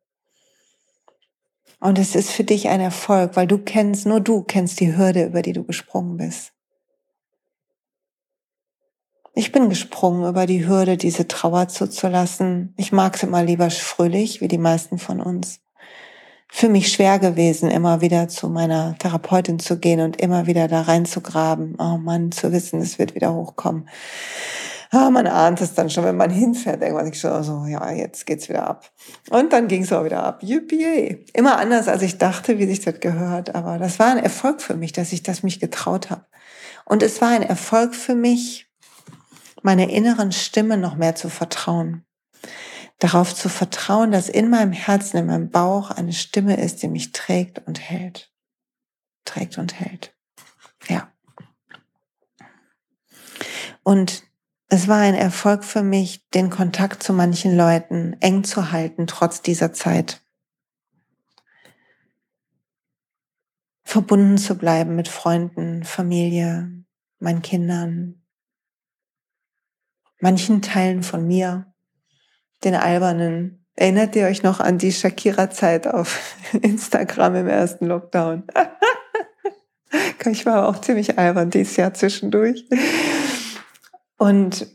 Und 1.80 1.98
es 1.98 2.14
ist 2.14 2.30
für 2.30 2.44
dich 2.44 2.68
ein 2.68 2.80
Erfolg, 2.80 3.36
weil 3.36 3.46
du 3.46 3.58
kennst, 3.58 4.06
nur 4.06 4.20
du 4.20 4.42
kennst 4.42 4.80
die 4.80 4.96
Hürde, 4.96 5.26
über 5.26 5.42
die 5.42 5.52
du 5.52 5.64
gesprungen 5.64 6.16
bist. 6.16 6.52
Ich 9.34 9.52
bin 9.52 9.68
gesprungen 9.68 10.28
über 10.28 10.46
die 10.46 10.66
Hürde, 10.66 10.96
diese 10.96 11.28
Trauer 11.28 11.68
zuzulassen. 11.68 12.74
Ich 12.76 12.90
mag 12.90 13.14
es 13.14 13.22
immer 13.22 13.44
lieber 13.44 13.70
fröhlich, 13.70 14.40
wie 14.40 14.48
die 14.48 14.58
meisten 14.58 14.98
von 14.98 15.20
uns. 15.20 15.60
Für 16.48 16.68
mich 16.68 16.90
schwer 16.90 17.20
gewesen, 17.20 17.70
immer 17.70 18.00
wieder 18.00 18.26
zu 18.26 18.48
meiner 18.48 18.96
Therapeutin 18.98 19.60
zu 19.60 19.78
gehen 19.78 20.00
und 20.00 20.20
immer 20.20 20.48
wieder 20.48 20.66
da 20.66 20.80
reinzugraben. 20.80 21.76
Oh 21.78 21.98
Mann, 21.98 22.32
zu 22.32 22.50
wissen, 22.50 22.80
es 22.80 22.98
wird 22.98 23.14
wieder 23.14 23.32
hochkommen 23.32 23.88
ah, 24.90 25.10
man 25.10 25.26
ahnt 25.26 25.60
es 25.60 25.74
dann 25.74 25.90
schon, 25.90 26.04
wenn 26.04 26.16
man 26.16 26.30
hinfährt, 26.30 26.82
irgendwann 26.82 27.08
ich 27.08 27.20
schon 27.20 27.42
so, 27.42 27.66
ja, 27.66 27.90
jetzt 27.90 28.26
geht's 28.26 28.48
wieder 28.48 28.66
ab. 28.66 28.90
Und 29.30 29.52
dann 29.52 29.68
ging 29.68 29.82
es 29.82 29.92
auch 29.92 30.04
wieder 30.04 30.22
ab. 30.22 30.42
Yippie. 30.42 31.24
Immer 31.34 31.58
anders, 31.58 31.88
als 31.88 32.02
ich 32.02 32.18
dachte, 32.18 32.58
wie 32.58 32.66
sich 32.66 32.80
das 32.80 33.00
gehört. 33.00 33.54
Aber 33.54 33.78
das 33.78 33.98
war 33.98 34.08
ein 34.08 34.18
Erfolg 34.18 34.62
für 34.62 34.74
mich, 34.74 34.92
dass 34.92 35.12
ich 35.12 35.22
das 35.22 35.42
mich 35.42 35.60
getraut 35.60 36.10
habe. 36.10 36.26
Und 36.84 37.02
es 37.02 37.20
war 37.20 37.28
ein 37.28 37.42
Erfolg 37.42 37.94
für 37.94 38.14
mich, 38.14 38.70
meiner 39.62 39.90
inneren 39.90 40.32
Stimme 40.32 40.78
noch 40.78 40.96
mehr 40.96 41.14
zu 41.14 41.28
vertrauen. 41.28 42.04
Darauf 42.98 43.34
zu 43.34 43.48
vertrauen, 43.48 44.10
dass 44.10 44.28
in 44.28 44.50
meinem 44.50 44.72
Herzen, 44.72 45.18
in 45.18 45.26
meinem 45.26 45.50
Bauch 45.50 45.90
eine 45.90 46.12
Stimme 46.12 46.56
ist, 46.60 46.82
die 46.82 46.88
mich 46.88 47.12
trägt 47.12 47.66
und 47.66 47.78
hält. 47.78 48.32
Trägt 49.24 49.58
und 49.58 49.78
hält. 49.78 50.14
Ja. 50.88 51.12
Und 53.82 54.27
es 54.68 54.86
war 54.86 54.98
ein 54.98 55.14
Erfolg 55.14 55.64
für 55.64 55.82
mich, 55.82 56.28
den 56.30 56.50
Kontakt 56.50 57.02
zu 57.02 57.14
manchen 57.14 57.56
Leuten 57.56 58.16
eng 58.20 58.44
zu 58.44 58.70
halten, 58.70 59.06
trotz 59.06 59.40
dieser 59.40 59.72
Zeit. 59.72 60.20
Verbunden 63.82 64.36
zu 64.36 64.56
bleiben 64.56 64.94
mit 64.94 65.08
Freunden, 65.08 65.84
Familie, 65.84 66.84
meinen 67.18 67.40
Kindern, 67.40 68.22
manchen 70.20 70.60
Teilen 70.60 71.02
von 71.02 71.26
mir, 71.26 71.72
den 72.62 72.74
albernen. 72.74 73.64
Erinnert 73.74 74.14
ihr 74.16 74.26
euch 74.26 74.42
noch 74.42 74.60
an 74.60 74.76
die 74.76 74.92
Shakira-Zeit 74.92 75.86
auf 75.86 76.36
Instagram 76.60 77.36
im 77.36 77.48
ersten 77.48 77.86
Lockdown? 77.86 78.42
ich 80.26 80.44
war 80.44 80.68
auch 80.68 80.82
ziemlich 80.82 81.18
albern 81.18 81.48
dieses 81.48 81.76
Jahr 81.76 81.94
zwischendurch. 81.94 82.66
Und 84.18 84.66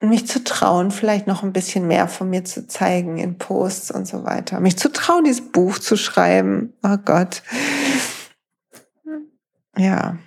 mich 0.00 0.26
zu 0.26 0.42
trauen, 0.42 0.90
vielleicht 0.90 1.26
noch 1.26 1.42
ein 1.42 1.52
bisschen 1.52 1.86
mehr 1.86 2.08
von 2.08 2.28
mir 2.28 2.44
zu 2.44 2.66
zeigen 2.66 3.18
in 3.18 3.38
Posts 3.38 3.92
und 3.92 4.06
so 4.06 4.24
weiter. 4.24 4.58
Mich 4.60 4.76
zu 4.76 4.90
trauen, 4.92 5.24
dieses 5.24 5.52
Buch 5.52 5.78
zu 5.78 5.96
schreiben. 5.96 6.72
Oh 6.82 6.96
Gott. 6.96 7.42
ja, 9.76 10.18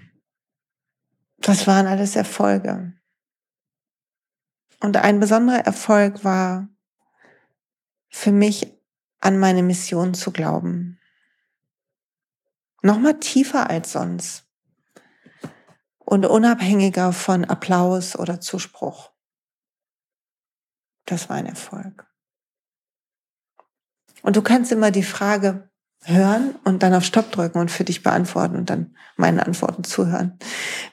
das 1.38 1.68
waren 1.68 1.88
alles 1.88 2.16
Erfolge. 2.16 2.94
Und 4.80 4.98
ein 4.98 5.20
besonderer 5.20 5.66
Erfolg 5.66 6.24
war 6.24 6.70
für 8.10 8.32
mich, 8.32 8.72
an 9.20 9.40
meine 9.40 9.64
Mission 9.64 10.14
zu 10.14 10.32
glauben. 10.32 11.00
Nochmal 12.84 13.20
tiefer 13.20 13.70
als 13.70 13.92
sonst. 13.92 14.45
Und 16.06 16.26
unabhängiger 16.26 17.12
von 17.14 17.46
Applaus 17.46 18.16
oder 18.16 18.40
Zuspruch. 18.40 19.12
Das 21.06 21.30
war 21.30 21.38
ein 21.38 21.48
Erfolg. 21.48 22.08
Und 24.22 24.36
du 24.36 24.42
kannst 24.42 24.72
immer 24.72 24.92
die 24.92 25.04
Frage 25.04 25.70
hören 26.04 26.56
und 26.64 26.84
dann 26.84 26.94
auf 26.94 27.04
Stopp 27.04 27.32
drücken 27.32 27.60
und 27.60 27.72
für 27.72 27.84
dich 27.84 28.04
beantworten 28.04 28.56
und 28.56 28.70
dann 28.70 28.96
meinen 29.18 29.40
Antworten 29.40 29.84
zuhören, 29.84 30.38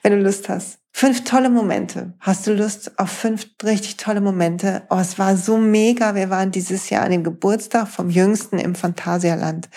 wenn 0.01 0.13
du 0.13 0.19
Lust 0.19 0.49
hast. 0.49 0.79
Fünf 0.95 1.23
tolle 1.23 1.49
Momente. 1.49 2.13
Hast 2.19 2.45
du 2.45 2.53
Lust 2.53 2.99
auf 2.99 3.09
fünf 3.09 3.47
richtig 3.63 3.97
tolle 3.97 4.21
Momente? 4.21 4.83
Oh, 4.91 4.97
es 4.97 5.17
war 5.17 5.35
so 5.35 5.57
mega. 5.57 6.13
Wir 6.13 6.29
waren 6.29 6.51
dieses 6.51 6.91
Jahr 6.91 7.03
an 7.03 7.11
dem 7.11 7.23
Geburtstag 7.23 7.87
vom 7.87 8.11
Jüngsten 8.11 8.59
im 8.59 8.75
Phantasialand. 8.75 9.69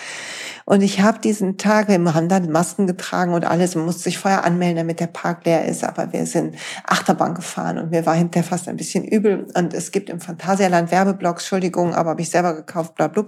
Und 0.68 0.82
ich 0.82 1.00
habe 1.00 1.20
diesen 1.20 1.58
Tag, 1.58 1.87
wir 1.87 2.14
haben 2.14 2.28
dann 2.28 2.50
Masken 2.50 2.88
getragen 2.88 3.35
und 3.35 3.44
alles, 3.44 3.76
man 3.76 3.85
musste 3.85 4.02
sich 4.02 4.18
vorher 4.18 4.44
anmelden, 4.44 4.78
damit 4.78 4.99
der 4.99 5.06
Park 5.06 5.44
leer 5.44 5.64
ist. 5.64 5.85
Aber 5.85 6.12
wir 6.12 6.26
sind 6.26 6.56
Achterbahn 6.85 7.35
gefahren 7.35 7.78
und 7.78 7.92
mir 7.92 8.04
war 8.04 8.16
hinterher 8.16 8.42
fast 8.42 8.68
ein 8.68 8.76
bisschen 8.76 9.04
übel. 9.04 9.46
Und 9.54 9.73
es 9.73 9.92
gibt 9.92 10.11
im 10.11 10.20
Phantasialand 10.20 10.90
Werbeblocks, 10.90 11.44
Entschuldigung, 11.44 11.94
aber 11.94 12.11
habe 12.11 12.20
ich 12.20 12.30
selber 12.30 12.54
gekauft, 12.54 12.96
bla, 12.96 13.06
bla. 13.06 13.26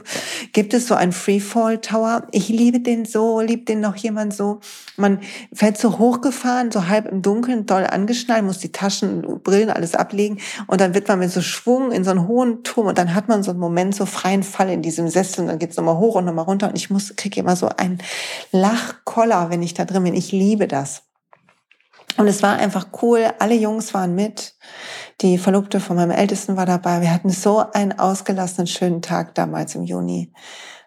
Gibt 0.53 0.75
es 0.75 0.89
so 0.89 0.97
einen 0.97 1.13
Freefall 1.13 1.79
Tower? 1.79 2.27
Ich 2.33 2.49
liebe 2.49 2.81
den 2.81 3.05
so, 3.05 3.41
liebt 3.41 3.69
den 3.69 3.81
noch 3.81 3.95
jemand 3.95 4.35
so. 4.35 4.59
Man 4.97 5.21
fährt 5.53 5.79
so 5.79 5.97
hochgefahren, 6.01 6.73
so 6.73 6.89
halb 6.89 7.07
im 7.07 7.23
Dunkeln, 7.23 7.67
doll 7.67 7.87
angeschnallt, 7.87 8.45
muss 8.45 8.59
die 8.59 8.73
Taschen, 8.73 9.23
Brillen, 9.45 9.71
alles 9.71 9.95
ablegen. 9.95 10.39
Und 10.67 10.81
dann 10.81 10.93
wird 10.93 11.07
man 11.07 11.21
mit 11.21 11.31
so 11.31 11.41
Schwung 11.41 11.93
in 11.93 12.03
so 12.03 12.11
einen 12.11 12.27
hohen 12.27 12.65
Turm 12.65 12.89
und 12.89 12.99
dann 12.99 13.15
hat 13.15 13.29
man 13.29 13.45
so 13.45 13.53
einen 13.53 13.61
Moment, 13.61 13.95
so 13.95 14.07
freien 14.07 14.43
Fall 14.43 14.71
in 14.71 14.83
diesem 14.83 15.09
Sessel 15.09 15.43
und 15.43 15.47
dann 15.47 15.61
geht's 15.61 15.77
nochmal 15.77 15.99
hoch 15.99 16.17
und 16.17 16.25
nochmal 16.25 16.45
runter. 16.45 16.69
Und 16.69 16.77
ich 16.77 16.91
muss, 16.91 17.15
kriege 17.31 17.41
immer 17.41 17.57
so 17.57 17.69
einen 17.69 17.99
Lachkoller, 18.53 19.51
wenn 19.51 19.63
ich 19.63 19.75
da 19.75 19.85
drin 19.85 20.05
bin. 20.05 20.15
Ich 20.15 20.33
liebe 20.33 20.67
das. 20.67 21.03
Und 22.17 22.27
es 22.27 22.43
war 22.43 22.57
einfach 22.57 22.89
cool. 23.03 23.31
Alle 23.39 23.55
Jungs 23.55 23.95
waren 23.95 24.15
mit. 24.15 24.55
Die 25.21 25.39
Verlobte 25.39 25.79
von 25.79 25.97
meinem 25.97 26.11
Ältesten 26.11 26.57
war 26.57 26.67
dabei. 26.67 27.01
Wir 27.01 27.13
hatten 27.13 27.31
so 27.31 27.65
einen 27.73 27.99
ausgelassenen, 27.99 28.67
schönen 28.67 29.03
Tag 29.03 29.35
damals 29.35 29.75
im 29.75 29.85
Juni. 29.85 30.33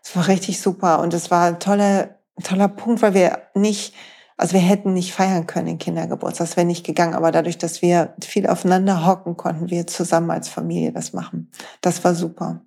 Es 0.04 0.16
war 0.16 0.28
richtig 0.28 0.60
super. 0.60 1.00
Und 1.00 1.14
es 1.14 1.32
war 1.32 1.48
ein 1.48 1.60
toller, 1.60 2.16
toller 2.44 2.68
Punkt, 2.68 3.02
weil 3.02 3.14
wir 3.14 3.44
nicht, 3.54 3.94
also 4.36 4.54
wir 4.54 4.62
hätten 4.62 4.94
nicht 4.94 5.14
feiern 5.14 5.48
können 5.48 5.68
den 5.68 5.78
Kindergeburtstag. 5.78 6.48
Das 6.48 6.58
wäre 6.58 6.68
nicht 6.68 6.86
gegangen. 6.86 7.14
Aber 7.14 7.32
dadurch, 7.32 7.58
dass 7.58 7.82
wir 7.82 8.14
viel 8.22 8.48
aufeinander 8.48 9.06
hocken, 9.06 9.38
konnten 9.38 9.70
wir 9.70 9.88
zusammen 9.88 10.32
als 10.32 10.50
Familie 10.50 10.92
das 10.92 11.14
machen. 11.14 11.52
Das 11.82 12.04
war 12.04 12.16
super. 12.16 12.62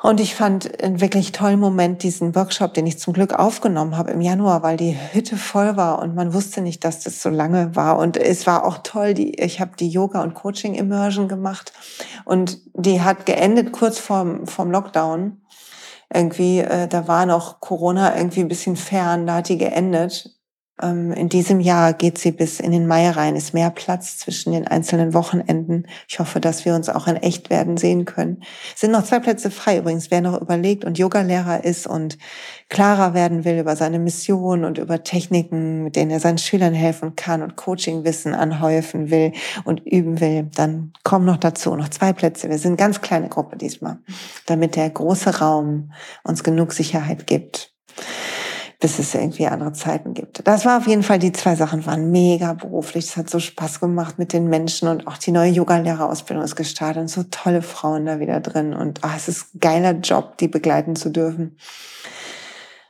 Und 0.00 0.20
ich 0.20 0.36
fand 0.36 0.80
einen 0.80 1.00
wirklich 1.00 1.32
tollen 1.32 1.58
Moment 1.58 2.04
diesen 2.04 2.36
Workshop, 2.36 2.72
den 2.72 2.86
ich 2.86 3.00
zum 3.00 3.12
Glück 3.12 3.34
aufgenommen 3.34 3.96
habe 3.96 4.12
im 4.12 4.20
Januar, 4.20 4.62
weil 4.62 4.76
die 4.76 4.96
Hütte 5.12 5.36
voll 5.36 5.76
war 5.76 5.98
und 6.00 6.14
man 6.14 6.32
wusste 6.32 6.60
nicht, 6.60 6.84
dass 6.84 7.02
das 7.02 7.20
so 7.20 7.30
lange 7.30 7.74
war. 7.74 7.98
Und 7.98 8.16
es 8.16 8.46
war 8.46 8.64
auch 8.64 8.78
toll. 8.84 9.14
Die, 9.14 9.34
ich 9.40 9.60
habe 9.60 9.72
die 9.76 9.88
Yoga 9.88 10.22
und 10.22 10.34
Coaching 10.34 10.74
Immersion 10.74 11.26
gemacht 11.26 11.72
und 12.24 12.60
die 12.74 13.02
hat 13.02 13.26
geendet 13.26 13.72
kurz 13.72 13.98
vorm, 13.98 14.46
vorm 14.46 14.70
Lockdown. 14.70 15.40
Irgendwie, 16.14 16.60
äh, 16.60 16.86
da 16.86 17.08
war 17.08 17.26
noch 17.26 17.60
Corona 17.60 18.16
irgendwie 18.16 18.40
ein 18.40 18.48
bisschen 18.48 18.76
fern, 18.76 19.26
da 19.26 19.36
hat 19.36 19.48
die 19.48 19.58
geendet. 19.58 20.37
Ähm, 20.82 21.12
in 21.12 21.28
diesem 21.28 21.60
Jahr 21.60 21.92
geht 21.92 22.18
sie 22.18 22.32
bis 22.32 22.60
in 22.60 22.72
den 22.72 22.86
Mai 22.86 23.10
rein, 23.10 23.36
ist 23.36 23.54
mehr 23.54 23.70
Platz 23.70 24.18
zwischen 24.18 24.52
den 24.52 24.66
einzelnen 24.66 25.14
Wochenenden. 25.14 25.86
Ich 26.08 26.18
hoffe, 26.18 26.40
dass 26.40 26.64
wir 26.64 26.74
uns 26.74 26.88
auch 26.88 27.06
in 27.06 27.16
echt 27.16 27.50
werden 27.50 27.76
sehen 27.76 28.04
können. 28.04 28.42
Es 28.74 28.80
sind 28.80 28.92
noch 28.92 29.04
zwei 29.04 29.18
Plätze 29.18 29.50
frei 29.50 29.78
übrigens, 29.78 30.10
wer 30.10 30.20
noch 30.20 30.40
überlegt 30.40 30.84
und 30.84 30.98
Yogalehrer 30.98 31.64
ist 31.64 31.86
und 31.86 32.18
klarer 32.68 33.14
werden 33.14 33.44
will 33.44 33.58
über 33.58 33.76
seine 33.76 33.98
Mission 33.98 34.64
und 34.64 34.78
über 34.78 35.02
Techniken, 35.02 35.84
mit 35.84 35.96
denen 35.96 36.10
er 36.10 36.20
seinen 36.20 36.38
Schülern 36.38 36.74
helfen 36.74 37.16
kann 37.16 37.42
und 37.42 37.56
Coachingwissen 37.56 38.34
anhäufen 38.34 39.10
will 39.10 39.32
und 39.64 39.80
üben 39.86 40.20
will, 40.20 40.48
dann 40.54 40.92
kommen 41.02 41.24
noch 41.24 41.38
dazu 41.38 41.74
noch 41.74 41.88
zwei 41.88 42.12
Plätze. 42.12 42.48
Wir 42.48 42.58
sind 42.58 42.76
ganz 42.76 43.00
kleine 43.00 43.28
Gruppe 43.28 43.56
diesmal, 43.56 43.98
damit 44.46 44.76
der 44.76 44.90
große 44.90 45.38
Raum 45.38 45.92
uns 46.24 46.44
genug 46.44 46.72
Sicherheit 46.72 47.26
gibt 47.26 47.77
bis 48.80 49.00
es 49.00 49.14
irgendwie 49.14 49.46
andere 49.48 49.72
Zeiten 49.72 50.14
gibt. 50.14 50.46
Das 50.46 50.64
war 50.64 50.78
auf 50.78 50.86
jeden 50.86 51.02
Fall, 51.02 51.18
die 51.18 51.32
zwei 51.32 51.56
Sachen 51.56 51.84
waren 51.84 52.12
mega 52.12 52.52
beruflich. 52.52 53.06
Es 53.06 53.16
hat 53.16 53.28
so 53.28 53.40
Spaß 53.40 53.80
gemacht 53.80 54.18
mit 54.18 54.32
den 54.32 54.48
Menschen 54.48 54.86
und 54.88 55.08
auch 55.08 55.18
die 55.18 55.32
neue 55.32 55.50
Yoga-Lehrerausbildung 55.50 56.44
ist 56.44 56.54
gestartet 56.54 57.02
und 57.02 57.08
so 57.08 57.24
tolle 57.24 57.62
Frauen 57.62 58.06
da 58.06 58.20
wieder 58.20 58.40
drin 58.40 58.74
und 58.74 59.00
ach, 59.02 59.16
es 59.16 59.26
ist 59.26 59.54
ein 59.54 59.60
geiler 59.60 59.92
Job, 59.92 60.38
die 60.38 60.46
begleiten 60.46 60.94
zu 60.94 61.10
dürfen. 61.10 61.56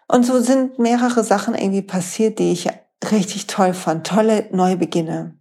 Und 0.09 0.27
so 0.27 0.41
sind 0.41 0.79
mehrere 0.79 1.25
Sachen 1.25 1.55
irgendwie 1.55 1.83
passiert, 1.83 2.39
die 2.39 2.53
ich 2.53 2.69
richtig 3.11 3.47
toll 3.47 3.73
fand. 3.73 4.07
Tolle 4.07 4.49
Neubeginne. 4.53 5.39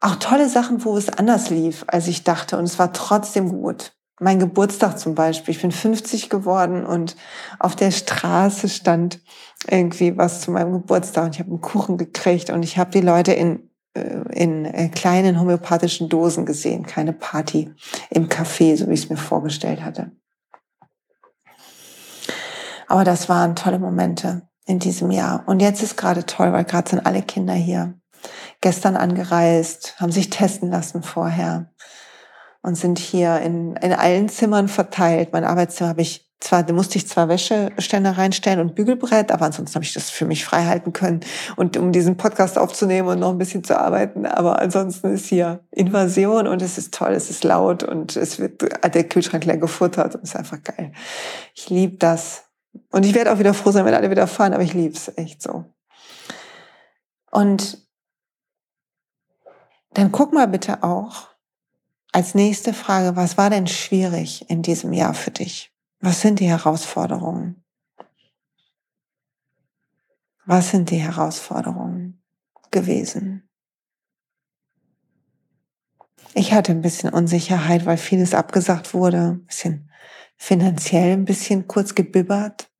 Auch 0.00 0.16
tolle 0.16 0.48
Sachen, 0.50 0.84
wo 0.84 0.96
es 0.96 1.08
anders 1.08 1.48
lief, 1.48 1.84
als 1.86 2.06
ich 2.06 2.24
dachte 2.24 2.58
und 2.58 2.64
es 2.64 2.78
war 2.78 2.92
trotzdem 2.92 3.48
gut 3.48 3.92
mein 4.20 4.38
Geburtstag 4.38 4.98
zum 4.98 5.14
Beispiel. 5.14 5.54
Ich 5.54 5.62
bin 5.62 5.72
50 5.72 6.30
geworden 6.30 6.86
und 6.86 7.16
auf 7.58 7.74
der 7.76 7.90
Straße 7.90 8.68
stand 8.68 9.20
irgendwie 9.68 10.16
was 10.16 10.40
zu 10.40 10.50
meinem 10.50 10.72
Geburtstag 10.72 11.24
und 11.24 11.34
ich 11.34 11.40
habe 11.40 11.50
einen 11.50 11.60
Kuchen 11.60 11.98
gekriegt 11.98 12.50
und 12.50 12.62
ich 12.62 12.78
habe 12.78 12.90
die 12.90 13.00
Leute 13.00 13.32
in 13.32 13.70
äh, 13.94 14.22
in 14.32 14.64
äh, 14.64 14.88
kleinen 14.88 15.40
homöopathischen 15.40 16.08
Dosen 16.08 16.46
gesehen, 16.46 16.84
keine 16.84 17.12
Party 17.12 17.72
im 18.10 18.28
Café, 18.28 18.76
so 18.76 18.88
wie 18.88 18.94
ich 18.94 19.04
es 19.04 19.10
mir 19.10 19.16
vorgestellt 19.16 19.82
hatte. 19.82 20.10
Aber 22.88 23.04
das 23.04 23.28
waren 23.28 23.56
tolle 23.56 23.78
Momente 23.78 24.48
in 24.66 24.78
diesem 24.78 25.10
Jahr. 25.10 25.44
Und 25.46 25.60
jetzt 25.60 25.82
ist 25.82 25.96
gerade 25.96 26.26
toll, 26.26 26.52
weil 26.52 26.64
gerade 26.64 26.90
sind 26.90 27.06
alle 27.06 27.22
Kinder 27.22 27.54
hier. 27.54 27.94
Gestern 28.60 28.96
angereist, 28.96 29.94
haben 29.98 30.12
sich 30.12 30.30
testen 30.30 30.70
lassen 30.70 31.02
vorher 31.02 31.72
und 32.64 32.76
sind 32.76 32.98
hier 32.98 33.40
in, 33.40 33.76
in 33.76 33.92
allen 33.92 34.30
Zimmern 34.30 34.68
verteilt. 34.68 35.34
Mein 35.34 35.44
Arbeitszimmer 35.44 35.90
habe 35.90 36.00
ich 36.00 36.32
zwar, 36.40 36.62
da 36.62 36.72
musste 36.72 36.96
ich 36.96 37.06
zwar 37.06 37.28
Wäscheständer 37.28 38.16
reinstellen 38.16 38.58
und 38.58 38.74
Bügelbrett, 38.74 39.32
aber 39.32 39.44
ansonsten 39.44 39.74
habe 39.74 39.84
ich 39.84 39.92
das 39.92 40.08
für 40.08 40.24
mich 40.24 40.46
frei 40.46 40.64
halten 40.64 40.94
können 40.94 41.20
und 41.56 41.76
um 41.76 41.92
diesen 41.92 42.16
Podcast 42.16 42.56
aufzunehmen 42.56 43.08
und 43.08 43.18
noch 43.18 43.30
ein 43.30 43.38
bisschen 43.38 43.64
zu 43.64 43.78
arbeiten. 43.78 44.24
Aber 44.24 44.60
ansonsten 44.60 45.12
ist 45.12 45.26
hier 45.26 45.60
Invasion 45.72 46.46
und 46.46 46.62
es 46.62 46.78
ist 46.78 46.94
toll, 46.94 47.12
es 47.12 47.28
ist 47.28 47.44
laut 47.44 47.82
und 47.82 48.16
es 48.16 48.38
wird 48.38 48.62
der 48.62 49.04
Kühlschrank 49.04 49.44
leer 49.44 49.58
gefuttert 49.58 50.14
und 50.14 50.24
es 50.24 50.30
ist 50.30 50.36
einfach 50.36 50.62
geil. 50.62 50.92
Ich 51.54 51.68
liebe 51.68 51.98
das. 51.98 52.44
Und 52.90 53.04
ich 53.04 53.14
werde 53.14 53.30
auch 53.30 53.38
wieder 53.38 53.52
froh 53.52 53.72
sein, 53.72 53.84
wenn 53.84 53.94
alle 53.94 54.10
wieder 54.10 54.26
fahren, 54.26 54.54
aber 54.54 54.62
ich 54.62 54.72
liebe 54.72 54.94
es 54.94 55.12
echt 55.18 55.42
so. 55.42 55.66
Und 57.30 57.86
dann 59.92 60.10
guck 60.12 60.32
mal 60.32 60.48
bitte 60.48 60.82
auch, 60.82 61.33
als 62.14 62.36
nächste 62.36 62.72
Frage, 62.72 63.16
was 63.16 63.36
war 63.36 63.50
denn 63.50 63.66
schwierig 63.66 64.48
in 64.48 64.62
diesem 64.62 64.92
Jahr 64.92 65.14
für 65.14 65.32
dich? 65.32 65.74
Was 65.98 66.20
sind 66.20 66.38
die 66.38 66.46
Herausforderungen? 66.46 67.64
Was 70.46 70.70
sind 70.70 70.90
die 70.90 70.98
Herausforderungen 70.98 72.22
gewesen? 72.70 73.48
Ich 76.34 76.52
hatte 76.52 76.70
ein 76.70 76.82
bisschen 76.82 77.12
Unsicherheit, 77.12 77.84
weil 77.84 77.96
vieles 77.96 78.32
abgesagt 78.32 78.94
wurde, 78.94 79.32
ein 79.32 79.46
bisschen 79.46 79.90
finanziell 80.36 81.14
ein 81.14 81.24
bisschen 81.24 81.66
kurz 81.66 81.96
gebibbert. 81.96 82.70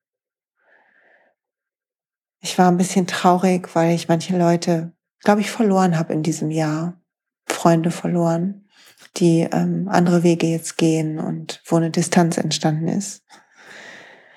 Ich 2.39 2.57
war 2.57 2.71
ein 2.71 2.77
bisschen 2.77 3.09
traurig, 3.09 3.75
weil 3.75 3.97
ich 3.97 4.07
manche 4.07 4.39
Leute, 4.39 4.93
glaube 5.25 5.41
ich, 5.41 5.51
verloren 5.51 5.99
habe 5.99 6.13
in 6.13 6.23
diesem 6.23 6.53
Jahr. 6.53 7.01
Freunde 7.47 7.91
verloren 7.91 8.64
die 9.17 9.49
ähm, 9.51 9.89
andere 9.89 10.23
Wege 10.23 10.47
jetzt 10.47 10.77
gehen 10.77 11.19
und 11.19 11.63
wo 11.67 11.77
eine 11.77 11.91
Distanz 11.91 12.39
entstanden 12.39 12.89
ist. 12.89 13.25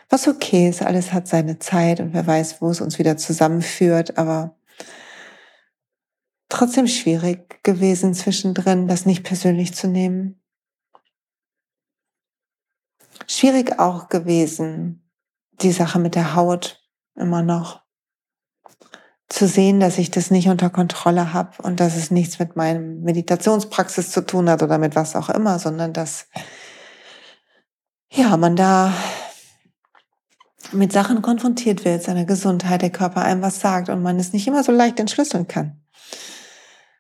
Was 0.10 0.28
okay 0.28 0.70
ist, 0.70 0.82
alles 0.82 1.12
hat 1.12 1.28
seine 1.28 1.60
Zeit 1.60 2.00
und 2.00 2.14
wer 2.14 2.26
weiß, 2.26 2.62
wo 2.62 2.70
es 2.70 2.80
uns 2.80 2.98
wieder 2.98 3.18
zusammenführt, 3.18 4.18
aber 4.18 4.56
trotzdem 6.50 6.88
schwierig 6.88 7.62
gewesen 7.64 8.14
zwischendrin, 8.14 8.88
das 8.88 9.06
nicht 9.06 9.24
persönlich 9.24 9.74
zu 9.74 9.88
nehmen. 9.88 10.42
Schwierig 13.28 13.80
auch 13.80 14.08
gewesen, 14.08 15.10
die 15.62 15.72
Sache 15.72 16.00
mit 16.00 16.16
der 16.16 16.36
Haut 16.36 16.82
immer 17.16 17.42
noch 17.42 17.87
zu 19.30 19.48
sehen, 19.48 19.80
dass 19.80 19.98
ich 19.98 20.10
das 20.10 20.32
nicht 20.32 20.48
unter 20.48 20.70
Kontrolle 20.70 21.34
habe 21.34 21.62
und 21.62 21.80
dass 21.80 21.96
es 21.96 22.12
nichts 22.12 22.40
mit 22.40 22.56
meinem 22.56 23.02
Meditationspraxis 23.02 24.12
zu 24.12 24.26
tun 24.26 24.50
hat 24.50 24.64
oder 24.64 24.78
mit 24.78 24.96
was 24.96 25.16
auch 25.16 25.30
immer, 25.30 25.60
sondern 25.60 25.94
dass 25.94 26.28
ja 28.10 28.38
man 28.38 28.56
da 28.56 28.94
mit 30.72 30.92
Sachen 30.92 31.22
konfrontiert 31.22 31.86
wird, 31.86 32.04
seiner 32.04 32.26
Gesundheit, 32.26 32.82
der 32.82 32.90
Körper 32.90 33.22
einem 33.22 33.42
was 33.42 33.60
sagt 33.60 33.90
und 33.90 34.02
man 34.02 34.20
es 34.20 34.34
nicht 34.34 34.48
immer 34.48 34.64
so 34.64 34.72
leicht 34.72 35.00
entschlüsseln 35.00 35.48
kann. 35.48 35.82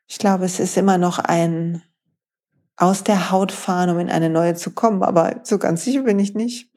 Ich 0.07 0.19
glaube, 0.19 0.45
es 0.45 0.59
ist 0.59 0.77
immer 0.77 0.97
noch 0.97 1.19
ein 1.19 1.81
aus 2.77 3.03
der 3.03 3.31
Haut 3.31 3.51
fahren, 3.51 3.89
um 3.89 3.99
in 3.99 4.09
eine 4.09 4.29
neue 4.29 4.55
zu 4.55 4.71
kommen, 4.71 5.03
aber 5.03 5.41
so 5.43 5.57
ganz 5.57 5.83
sicher 5.83 6.03
bin 6.03 6.19
ich 6.19 6.35
nicht. 6.35 6.69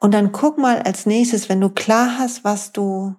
Und 0.00 0.12
dann 0.12 0.32
guck 0.32 0.58
mal 0.58 0.80
als 0.80 1.06
nächstes, 1.06 1.48
wenn 1.48 1.60
du 1.60 1.68
klar 1.68 2.18
hast, 2.18 2.42
was 2.42 2.72
du, 2.72 3.14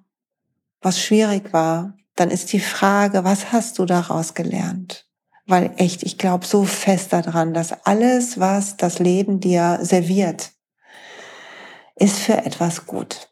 was 0.82 1.00
schwierig 1.00 1.54
war, 1.54 1.94
dann 2.16 2.32
ist 2.32 2.52
die 2.52 2.60
Frage, 2.60 3.24
was 3.24 3.52
hast 3.52 3.80
du 3.80 3.86
daraus 3.86 4.34
gelernt? 4.34 5.08
Weil 5.46 5.72
echt, 5.78 6.04
ich 6.04 6.18
glaube 6.18 6.46
so 6.46 6.66
fest 6.66 7.14
daran, 7.14 7.54
dass 7.54 7.86
alles, 7.86 8.40
was 8.40 8.78
das 8.78 9.00
Leben 9.00 9.40
dir 9.40 9.80
serviert, 9.82 10.52
ist 11.96 12.20
für 12.20 12.38
etwas 12.38 12.88
gut. 12.88 13.30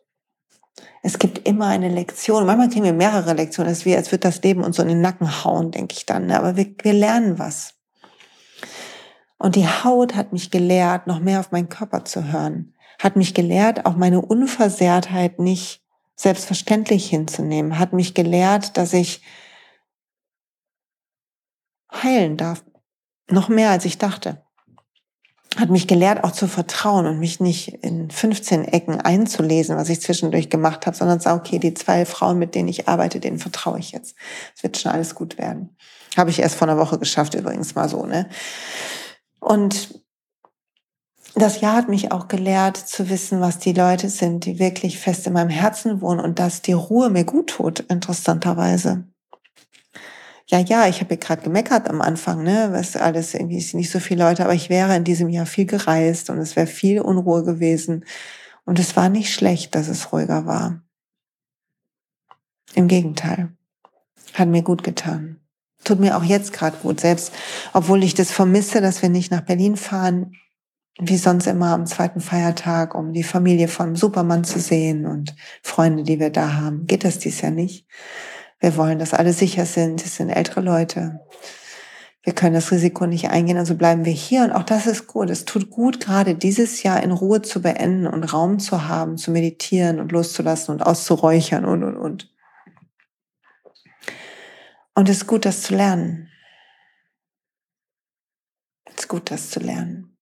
Es 1.02 1.18
gibt 1.18 1.48
immer 1.48 1.68
eine 1.68 1.90
Lektion. 1.90 2.46
Manchmal 2.46 2.70
kriegen 2.70 2.84
wir 2.84 2.94
mehrere 2.94 3.34
Lektionen. 3.34 3.72
Ist 3.72 3.86
wie, 3.86 3.96
als 3.96 4.12
wird 4.12 4.26
das 4.26 4.44
Leben 4.44 4.64
uns 4.64 4.76
so 4.76 4.82
in 4.84 4.90
den 4.90 5.02
Nacken 5.02 5.44
hauen, 5.44 5.72
denke 5.72 5.96
ich 5.98 6.06
dann. 6.06 6.30
Aber 6.32 6.56
wir, 6.56 6.68
wir 6.84 6.94
lernen 6.94 7.40
was. 7.40 7.76
Und 9.38 9.56
die 9.56 9.68
Haut 9.68 10.16
hat 10.16 10.34
mich 10.34 10.52
gelehrt, 10.52 11.08
noch 11.08 11.20
mehr 11.20 11.40
auf 11.40 11.52
meinen 11.52 11.70
Körper 11.70 12.04
zu 12.04 12.32
hören. 12.32 12.76
Hat 13.00 13.16
mich 13.16 13.34
gelehrt, 13.34 13.86
auch 13.86 13.96
meine 13.96 14.22
Unversehrtheit 14.22 15.40
nicht 15.40 15.82
selbstverständlich 16.16 17.10
hinzunehmen. 17.10 17.80
Hat 17.80 17.94
mich 17.94 18.14
gelehrt, 18.14 18.78
dass 18.78 18.94
ich 18.94 19.22
heilen 21.92 22.38
darf. 22.38 22.64
Noch 23.30 23.48
mehr, 23.48 23.70
als 23.70 23.86
ich 23.86 23.98
dachte 23.98 24.44
hat 25.58 25.70
mich 25.70 25.88
gelehrt, 25.88 26.24
auch 26.24 26.32
zu 26.32 26.48
vertrauen 26.48 27.06
und 27.08 27.20
mich 27.20 27.40
nicht 27.40 27.84
in 27.84 28.10
15 28.10 28.66
Ecken 28.66 29.02
einzulesen, 29.02 29.76
was 29.76 29.90
ich 29.90 30.02
zwischendurch 30.02 30.50
gemacht 30.50 30.86
habe, 30.86 30.96
sondern 30.96 31.20
sagen, 31.20 31.40
okay, 31.40 31.60
die 31.60 31.74
zwei 31.74 32.06
Frauen, 32.06 32.38
mit 32.38 32.56
denen 32.56 32.70
ich 32.70 32.88
arbeite, 32.88 33.20
denen 33.20 33.40
vertraue 33.40 33.80
ich 33.80 33.92
jetzt. 33.92 34.16
Es 34.56 34.64
wird 34.64 34.78
schon 34.78 34.92
alles 34.92 35.16
gut 35.16 35.38
werden. 35.38 35.76
Habe 36.16 36.30
ich 36.30 36.40
erst 36.40 36.56
vor 36.56 36.68
einer 36.68 36.78
Woche 36.78 37.00
geschafft, 37.00 37.34
übrigens 37.34 37.76
mal 37.76 37.90
so, 37.90 38.06
ne? 38.06 38.30
Und 39.40 40.02
das 41.36 41.62
Jahr 41.62 41.76
hat 41.76 41.90
mich 41.90 42.12
auch 42.12 42.28
gelehrt 42.28 42.78
zu 42.78 43.10
wissen, 43.10 43.42
was 43.42 43.60
die 43.60 43.74
Leute 43.74 44.10
sind, 44.10 44.46
die 44.46 44.60
wirklich 44.60 44.98
fest 45.00 45.28
in 45.28 45.34
meinem 45.34 45.50
Herzen 45.50 46.02
wohnen 46.02 46.20
und 46.20 46.40
dass 46.40 46.62
die 46.62 46.74
Ruhe 46.74 47.10
mir 47.10 47.24
gut 47.24 47.52
tut, 47.52 47.82
interessanterweise 47.82 49.06
ja, 50.50 50.60
ja, 50.60 50.88
ich 50.88 51.00
habe 51.00 51.16
gerade 51.16 51.44
gemeckert 51.44 51.88
am 51.90 52.02
Anfang, 52.02 52.42
ne, 52.42 52.70
was 52.72 52.96
alles 52.96 53.36
irgendwie 53.36 53.60
ist 53.60 53.76
nicht 53.76 53.92
so 53.92 54.00
viele 54.00 54.24
Leute, 54.24 54.44
aber 54.44 54.56
ich 54.56 54.70
wäre 54.70 54.96
in 54.96 55.04
diesem 55.04 55.30
Jahr 55.30 55.46
viel 55.46 55.66
gereist 55.66 56.32
und 56.32 56.40
es 56.40 56.56
wäre 56.56 56.66
viel 56.66 57.02
Unruhe 57.02 57.44
gewesen. 57.44 58.04
Und 58.66 58.80
es 58.80 58.96
war 58.96 59.10
nicht 59.10 59.32
schlecht, 59.32 59.76
dass 59.76 59.88
es 59.88 60.12
ruhiger 60.12 60.48
war. 60.48 60.82
Im 62.74 62.88
Gegenteil. 62.88 63.50
Hat 64.34 64.48
mir 64.48 64.64
gut 64.64 64.84
getan. 64.84 65.40
Tut 65.84 66.00
mir 66.00 66.18
auch 66.18 66.24
jetzt 66.24 66.52
gerade 66.52 66.78
gut, 66.78 67.00
selbst 67.00 67.32
obwohl 67.74 68.04
ich 68.04 68.16
das 68.16 68.32
vermisse, 68.32 68.82
dass 68.82 69.04
wir 69.04 69.10
nicht 69.10 69.32
nach 69.32 69.42
Berlin 69.42 69.78
fahren, 69.78 70.36
wie 71.00 71.18
sonst 71.18 71.48
immer 71.48 71.74
am 71.74 71.86
zweiten 71.86 72.20
Feiertag, 72.20 72.94
um 72.94 73.14
die 73.14 73.24
Familie 73.24 73.70
vom 73.70 73.96
Supermann 73.96 74.44
zu 74.44 74.60
sehen 74.60 75.06
und 75.06 75.34
Freunde, 75.64 76.04
die 76.04 76.20
wir 76.20 76.30
da 76.30 76.54
haben. 76.54 76.88
Geht 76.88 77.06
das 77.06 77.20
dies 77.20 77.40
Jahr 77.40 77.52
nicht? 77.52 77.88
Wir 78.60 78.76
wollen, 78.76 79.00
dass 79.00 79.14
alle 79.14 79.32
sicher 79.32 79.66
sind. 79.66 80.04
Es 80.06 80.18
sind 80.18 80.30
ältere 80.30 80.60
Leute. 80.60 81.22
Wir 82.22 82.34
können 82.34 82.54
das 82.54 82.72
Risiko 82.72 83.06
nicht 83.06 83.30
eingehen, 83.30 83.58
also 83.58 83.76
bleiben 83.76 84.04
wir 84.04 84.12
hier. 84.12 84.44
Und 84.44 84.52
auch 84.52 84.64
das 84.64 84.88
ist 84.88 85.08
gut. 85.08 85.30
Es 85.30 85.46
tut 85.46 85.70
gut, 85.70 86.02
gerade 86.02 86.36
dieses 86.36 86.84
Jahr 86.84 87.02
in 87.02 87.12
Ruhe 87.12 87.42
zu 87.42 87.62
beenden 87.62 88.06
und 88.06 88.26
Raum 88.26 88.60
zu 88.60 88.90
haben, 88.90 89.18
zu 89.18 89.32
meditieren 89.32 90.02
und 90.02 90.12
loszulassen 90.12 90.74
und 90.74 90.82
auszuräuchern 90.82 91.64
und, 91.64 91.84
und, 91.86 91.96
und. 91.96 92.34
Und 94.96 95.08
es 95.08 95.20
ist 95.20 95.28
gut, 95.28 95.46
das 95.46 95.62
zu 95.62 95.76
lernen. 95.76 96.30
Es 98.84 99.06
ist 99.06 99.08
gut, 99.08 99.32
das 99.32 99.50
zu 99.50 99.62
lernen. 99.62 100.19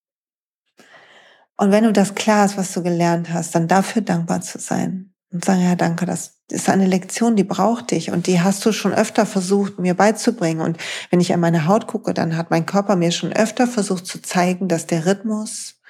Und 1.57 1.71
wenn 1.71 1.83
du 1.83 1.91
das 1.91 2.15
klar 2.15 2.43
hast, 2.43 2.57
was 2.57 2.73
du 2.73 2.83
gelernt 2.83 3.33
hast, 3.33 3.55
dann 3.55 3.67
dafür 3.67 4.03
dankbar 4.03 4.41
zu 4.41 4.59
sein 4.59 5.11
und 5.31 5.43
sagen, 5.43 5.63
ja, 5.63 5.75
danke, 5.75 6.05
das 6.05 6.37
ist 6.49 6.69
eine 6.69 6.85
Lektion, 6.85 7.35
die 7.35 7.43
braucht 7.43 7.91
dich 7.91 8.11
und 8.11 8.27
die 8.27 8.39
hast 8.39 8.65
du 8.65 8.71
schon 8.71 8.93
öfter 8.93 9.25
versucht, 9.25 9.79
mir 9.79 9.95
beizubringen. 9.95 10.61
Und 10.61 10.77
wenn 11.09 11.19
ich 11.19 11.33
an 11.33 11.39
meine 11.39 11.67
Haut 11.67 11.87
gucke, 11.87 12.13
dann 12.13 12.37
hat 12.37 12.51
mein 12.51 12.65
Körper 12.65 12.95
mir 12.95 13.11
schon 13.11 13.33
öfter 13.33 13.67
versucht 13.67 14.05
zu 14.05 14.21
zeigen, 14.21 14.67
dass 14.67 14.85
der 14.85 15.05
Rhythmus, 15.05 15.81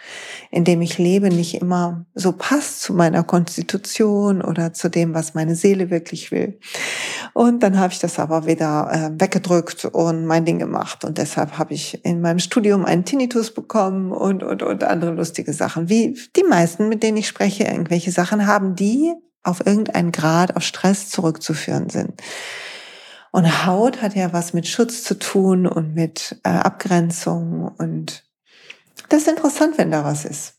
in 0.49 0.63
dem 0.63 0.81
ich 0.81 0.97
lebe, 0.97 1.29
nicht 1.29 1.55
immer 1.55 2.05
so 2.15 2.31
passt 2.31 2.81
zu 2.81 2.93
meiner 2.93 3.23
Konstitution 3.23 4.41
oder 4.41 4.73
zu 4.73 4.89
dem, 4.89 5.13
was 5.13 5.33
meine 5.33 5.55
Seele 5.55 5.89
wirklich 5.89 6.31
will. 6.31 6.59
Und 7.37 7.61
dann 7.61 7.77
habe 7.77 7.93
ich 7.93 7.99
das 7.99 8.17
aber 8.17 8.47
wieder 8.47 8.89
äh, 8.91 9.21
weggedrückt 9.21 9.85
und 9.85 10.25
mein 10.25 10.43
Ding 10.43 10.57
gemacht. 10.57 11.05
Und 11.05 11.19
deshalb 11.19 11.59
habe 11.59 11.75
ich 11.75 12.03
in 12.03 12.19
meinem 12.19 12.39
Studium 12.39 12.83
einen 12.83 13.05
Tinnitus 13.05 13.53
bekommen 13.53 14.11
und, 14.11 14.41
und, 14.41 14.63
und 14.63 14.83
andere 14.83 15.11
lustige 15.11 15.53
Sachen. 15.53 15.87
Wie 15.87 16.19
die 16.35 16.41
meisten, 16.41 16.89
mit 16.89 17.03
denen 17.03 17.17
ich 17.17 17.27
spreche, 17.27 17.65
irgendwelche 17.65 18.11
Sachen 18.11 18.47
haben, 18.47 18.73
die 18.73 19.13
auf 19.43 19.63
irgendeinen 19.63 20.11
Grad 20.11 20.55
auf 20.55 20.63
Stress 20.63 21.09
zurückzuführen 21.09 21.91
sind. 21.91 22.19
Und 23.31 23.67
Haut 23.67 24.01
hat 24.01 24.15
ja 24.15 24.33
was 24.33 24.53
mit 24.53 24.67
Schutz 24.67 25.03
zu 25.03 25.19
tun 25.19 25.67
und 25.67 25.93
mit 25.93 26.39
äh, 26.43 26.49
Abgrenzung. 26.49 27.71
Und 27.77 28.23
das 29.09 29.21
ist 29.21 29.27
interessant, 29.27 29.77
wenn 29.77 29.91
da 29.91 30.03
was 30.03 30.25
ist. 30.25 30.55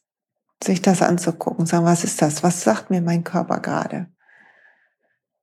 Sich 0.62 0.80
das 0.80 1.02
anzugucken, 1.02 1.66
sagen, 1.66 1.86
was 1.86 2.04
ist 2.04 2.22
das? 2.22 2.44
Was 2.44 2.62
sagt 2.62 2.90
mir 2.90 3.00
mein 3.00 3.24
Körper 3.24 3.58
gerade? 3.58 4.06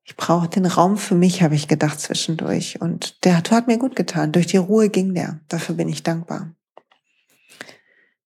Ich 0.06 0.15
brauche 0.15 0.48
den 0.48 0.65
Raum 0.65 0.98
für 0.98 1.15
mich, 1.15 1.41
habe 1.41 1.56
ich 1.56 1.68
gedacht 1.68 2.00
zwischendurch. 2.00 2.80
Und 2.80 3.26
der 3.26 3.38
hat 3.38 3.68
mir 3.68 3.78
gut 3.78 3.96
getan. 3.96 4.32
Durch 4.32 4.48
die 4.48 4.58
Ruhe 4.58 4.89
ging 4.89 5.13
der. 5.13 5.41
Dafür 5.50 5.76
bin 5.76 5.89
ich 5.89 6.04
dankbar. 6.04 6.56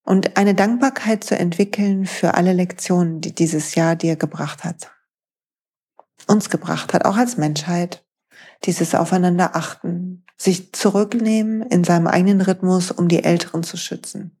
Und 0.04 0.36
eine 0.36 0.54
Dankbarkeit 0.54 1.24
zu 1.24 1.36
entwickeln 1.36 2.06
für 2.06 2.34
alle 2.34 2.52
Lektionen, 2.52 3.20
die 3.20 3.34
dieses 3.34 3.74
Jahr 3.74 3.96
dir 3.96 4.16
gebracht 4.16 4.62
hat 4.62 4.92
uns 6.30 6.48
gebracht 6.48 6.94
hat, 6.94 7.04
auch 7.04 7.16
als 7.16 7.36
Menschheit. 7.36 8.04
Dieses 8.64 8.94
Aufeinander 8.94 9.56
achten, 9.56 10.24
sich 10.36 10.72
zurücknehmen 10.72 11.62
in 11.62 11.84
seinem 11.84 12.06
eigenen 12.06 12.40
Rhythmus, 12.40 12.90
um 12.90 13.08
die 13.08 13.24
Älteren 13.24 13.62
zu 13.62 13.76
schützen. 13.76 14.39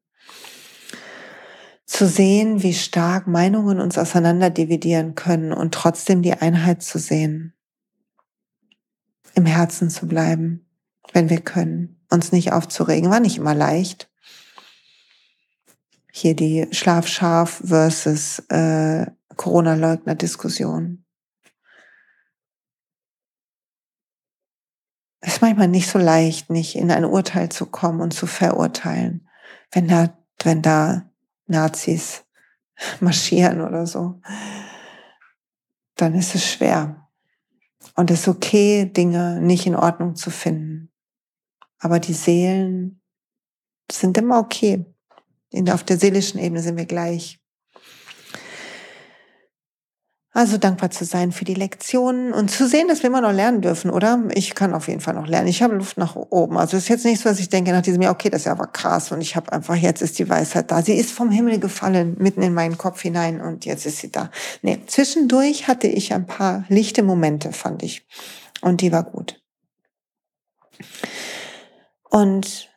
Zu 1.90 2.06
sehen, 2.06 2.62
wie 2.62 2.72
stark 2.72 3.26
Meinungen 3.26 3.80
uns 3.80 3.98
auseinander 3.98 4.48
dividieren 4.48 5.16
können 5.16 5.52
und 5.52 5.74
trotzdem 5.74 6.22
die 6.22 6.34
Einheit 6.34 6.84
zu 6.84 7.00
sehen. 7.00 7.52
Im 9.34 9.44
Herzen 9.44 9.90
zu 9.90 10.06
bleiben, 10.06 10.64
wenn 11.12 11.28
wir 11.28 11.40
können. 11.40 12.00
Uns 12.08 12.30
nicht 12.30 12.52
aufzuregen, 12.52 13.10
war 13.10 13.18
nicht 13.18 13.38
immer 13.38 13.56
leicht. 13.56 14.08
Hier 16.12 16.36
die 16.36 16.68
Schlafschaf 16.70 17.60
versus 17.66 18.38
äh, 18.50 19.06
Corona-Leugner-Diskussion. 19.34 21.04
Es 25.20 25.34
ist 25.34 25.42
manchmal 25.42 25.68
nicht 25.68 25.90
so 25.90 25.98
leicht, 25.98 26.50
nicht 26.50 26.76
in 26.76 26.92
ein 26.92 27.04
Urteil 27.04 27.48
zu 27.48 27.66
kommen 27.66 28.00
und 28.00 28.14
zu 28.14 28.28
verurteilen, 28.28 29.28
wenn 29.72 29.88
da, 29.88 30.16
wenn 30.44 30.62
da 30.62 31.09
Nazis 31.50 32.24
marschieren 33.00 33.60
oder 33.60 33.86
so. 33.86 34.20
Dann 35.96 36.14
ist 36.14 36.34
es 36.34 36.50
schwer. 36.50 37.08
Und 37.96 38.10
es 38.10 38.20
ist 38.20 38.28
okay, 38.28 38.86
Dinge 38.86 39.40
nicht 39.40 39.66
in 39.66 39.76
Ordnung 39.76 40.14
zu 40.16 40.30
finden. 40.30 40.90
Aber 41.78 41.98
die 41.98 42.14
Seelen 42.14 43.00
sind 43.90 44.16
immer 44.16 44.38
okay. 44.38 44.86
Auf 45.70 45.82
der 45.82 45.98
seelischen 45.98 46.40
Ebene 46.40 46.62
sind 46.62 46.76
wir 46.76 46.86
gleich. 46.86 47.39
Also 50.32 50.58
dankbar 50.58 50.90
zu 50.92 51.04
sein 51.04 51.32
für 51.32 51.44
die 51.44 51.54
Lektionen 51.54 52.32
und 52.32 52.52
zu 52.52 52.68
sehen, 52.68 52.86
dass 52.86 53.02
wir 53.02 53.08
immer 53.08 53.20
noch 53.20 53.32
lernen 53.32 53.62
dürfen, 53.62 53.90
oder? 53.90 54.22
Ich 54.32 54.54
kann 54.54 54.74
auf 54.74 54.86
jeden 54.86 55.00
Fall 55.00 55.14
noch 55.14 55.26
lernen. 55.26 55.48
Ich 55.48 55.60
habe 55.60 55.74
Luft 55.74 55.98
nach 55.98 56.14
oben. 56.14 56.56
Also 56.56 56.76
es 56.76 56.84
ist 56.84 56.88
jetzt 56.88 57.04
nicht 57.04 57.20
so, 57.20 57.28
dass 57.28 57.40
ich 57.40 57.48
denke 57.48 57.72
nach 57.72 57.82
diesem 57.82 58.00
Jahr, 58.00 58.12
okay, 58.12 58.30
das 58.30 58.42
ist 58.42 58.44
ja 58.46 58.52
aber 58.52 58.68
krass 58.68 59.10
und 59.10 59.20
ich 59.22 59.34
habe 59.34 59.52
einfach, 59.52 59.74
jetzt 59.74 60.02
ist 60.02 60.20
die 60.20 60.28
Weisheit 60.28 60.70
da. 60.70 60.82
Sie 60.82 60.94
ist 60.94 61.10
vom 61.10 61.32
Himmel 61.32 61.58
gefallen, 61.58 62.14
mitten 62.20 62.42
in 62.42 62.54
meinen 62.54 62.78
Kopf 62.78 63.02
hinein 63.02 63.40
und 63.40 63.64
jetzt 63.64 63.86
ist 63.86 63.98
sie 63.98 64.12
da. 64.12 64.30
Nee, 64.62 64.78
zwischendurch 64.86 65.66
hatte 65.66 65.88
ich 65.88 66.14
ein 66.14 66.28
paar 66.28 66.64
lichte 66.68 67.02
Momente, 67.02 67.52
fand 67.52 67.82
ich. 67.82 68.06
Und 68.60 68.82
die 68.82 68.92
war 68.92 69.02
gut. 69.02 69.42
Und 72.08 72.69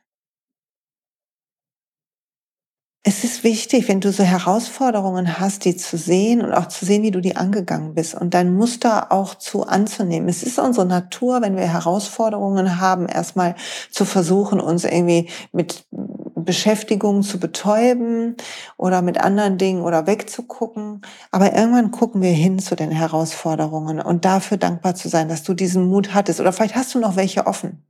es 3.05 3.25
ist 3.25 3.43
wichtig, 3.43 3.89
wenn 3.89 3.99
du 3.99 4.13
so 4.13 4.23
Herausforderungen 4.23 5.37
hast, 5.37 5.65
die 5.65 5.75
zu 5.75 5.97
sehen 5.97 6.41
und 6.41 6.53
auch 6.53 6.69
zu 6.69 6.85
sehen, 6.85 7.03
wie 7.03 7.11
du 7.11 7.19
die 7.19 7.35
angegangen 7.35 7.95
bist 7.95 8.15
und 8.15 8.33
dein 8.33 8.55
Muster 8.55 9.11
auch 9.11 9.35
zu 9.35 9.67
anzunehmen. 9.67 10.29
Es 10.29 10.41
ist 10.41 10.57
unsere 10.57 10.85
Natur, 10.85 11.41
wenn 11.41 11.57
wir 11.57 11.67
Herausforderungen 11.67 12.79
haben, 12.79 13.07
erstmal 13.09 13.55
zu 13.91 14.05
versuchen, 14.05 14.61
uns 14.61 14.85
irgendwie 14.85 15.27
mit 15.51 15.85
Beschäftigung 15.91 17.23
zu 17.23 17.41
betäuben 17.41 18.37
oder 18.77 19.01
mit 19.01 19.19
anderen 19.19 19.57
Dingen 19.57 19.81
oder 19.81 20.07
wegzugucken. 20.07 21.01
Aber 21.29 21.53
irgendwann 21.53 21.91
gucken 21.91 22.21
wir 22.21 22.31
hin 22.31 22.59
zu 22.59 22.75
den 22.77 22.91
Herausforderungen 22.91 23.99
und 23.99 24.23
dafür 24.23 24.55
dankbar 24.55 24.95
zu 24.95 25.09
sein, 25.09 25.27
dass 25.27 25.43
du 25.43 25.53
diesen 25.53 25.89
Mut 25.89 26.13
hattest. 26.13 26.39
Oder 26.39 26.53
vielleicht 26.53 26.75
hast 26.75 26.95
du 26.95 26.99
noch 26.99 27.17
welche 27.17 27.47
offen. 27.47 27.83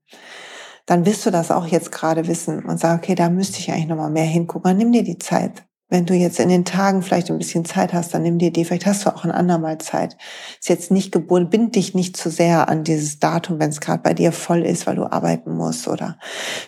Dann 0.86 1.06
wirst 1.06 1.26
du 1.26 1.32
das 1.32 1.52
auch 1.52 1.66
jetzt 1.66 1.92
gerade 1.92 2.28
wissen 2.28 2.66
und 2.66 2.80
sagen, 2.80 3.00
okay, 3.00 3.16
da 3.16 3.30
müsste 3.30 3.60
ich 3.60 3.72
eigentlich 3.72 3.88
noch 3.88 3.96
mal 3.96 4.10
mehr 4.10 4.26
hingucken. 4.26 4.70
Dann 4.70 4.78
nimm 4.78 4.92
dir 4.92 5.04
die 5.04 5.20
Zeit. 5.20 5.64
Wenn 5.90 6.06
du 6.08 6.16
jetzt 6.16 6.40
in 6.40 6.50
den 6.50 6.66
Tagen 6.66 7.04
vielleicht 7.04 7.30
ein 7.30 7.38
bisschen 7.38 7.66
Zeit 7.66 7.94
hast, 7.94 8.14
dann 8.14 8.24
nimm 8.24 8.40
dir 8.40 8.52
die. 8.52 8.66
Vielleicht 8.66 8.88
hast 8.88 9.06
du 9.06 9.16
auch 9.16 9.26
ein 9.26 9.32
andermal 9.32 9.78
Zeit. 9.78 10.18
Ist 10.60 10.68
jetzt 10.68 10.90
nicht 10.90 11.12
gebunden, 11.12 11.52
bind 11.52 11.76
dich 11.76 11.94
nicht 11.94 12.18
zu 12.18 12.32
sehr 12.32 12.68
an 12.68 12.84
dieses 12.84 13.20
Datum, 13.20 13.60
wenn 13.60 13.70
es 13.70 13.80
gerade 13.80 14.02
bei 14.02 14.14
dir 14.14 14.32
voll 14.32 14.64
ist, 14.64 14.88
weil 14.88 14.96
du 14.96 15.06
arbeiten 15.06 15.56
musst 15.56 15.88
oder 15.88 16.18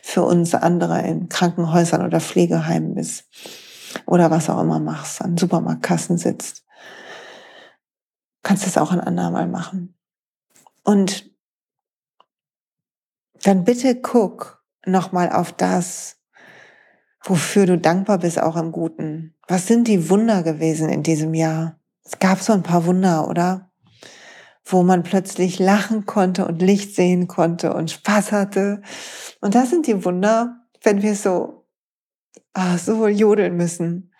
für 0.04 0.24
uns 0.24 0.54
andere 0.54 1.02
in 1.02 1.28
Krankenhäusern 1.28 2.06
oder 2.06 2.22
Pflegeheimen 2.22 2.94
bist 2.94 3.26
oder 4.06 4.30
was 4.30 4.50
auch 4.50 4.62
immer 4.62 4.80
machst, 4.80 5.22
an 5.22 5.38
Supermarktkassen 5.38 6.18
sitzt. 6.18 6.64
Kannst 8.44 8.68
es 8.68 8.78
auch 8.78 8.92
ein 8.92 9.00
andermal 9.00 9.48
machen. 9.48 9.98
Und 10.84 11.35
dann 13.46 13.64
bitte 13.64 13.96
guck 13.96 14.64
nochmal 14.88 15.32
auf 15.32 15.52
das, 15.52 16.18
wofür 17.24 17.68
du 17.68 17.78
dankbar 17.78 18.18
bist, 18.18 18.42
auch 18.42 18.56
im 18.56 18.72
Guten. 18.72 19.36
Was 19.48 19.68
sind 19.68 19.88
die 19.88 20.10
Wunder 20.10 20.42
gewesen 20.42 20.90
in 20.90 21.04
diesem 21.04 21.36
Jahr? 21.36 21.80
Es 22.04 22.18
gab 22.18 22.42
so 22.42 22.54
ein 22.54 22.64
paar 22.64 22.86
Wunder, 22.86 23.28
oder? 23.28 23.72
Wo 24.64 24.82
man 24.82 25.04
plötzlich 25.04 25.60
lachen 25.60 26.08
konnte 26.08 26.48
und 26.48 26.60
Licht 26.60 26.96
sehen 26.96 27.28
konnte 27.28 27.74
und 27.76 27.92
Spaß 27.92 28.32
hatte. 28.32 28.82
Und 29.42 29.54
das 29.54 29.70
sind 29.70 29.86
die 29.86 30.04
Wunder, 30.04 30.66
wenn 30.82 31.04
wir 31.04 31.16
so, 31.16 31.68
ah, 32.54 32.80
so 32.80 33.08
jodeln 33.08 33.56
müssen. 33.56 34.12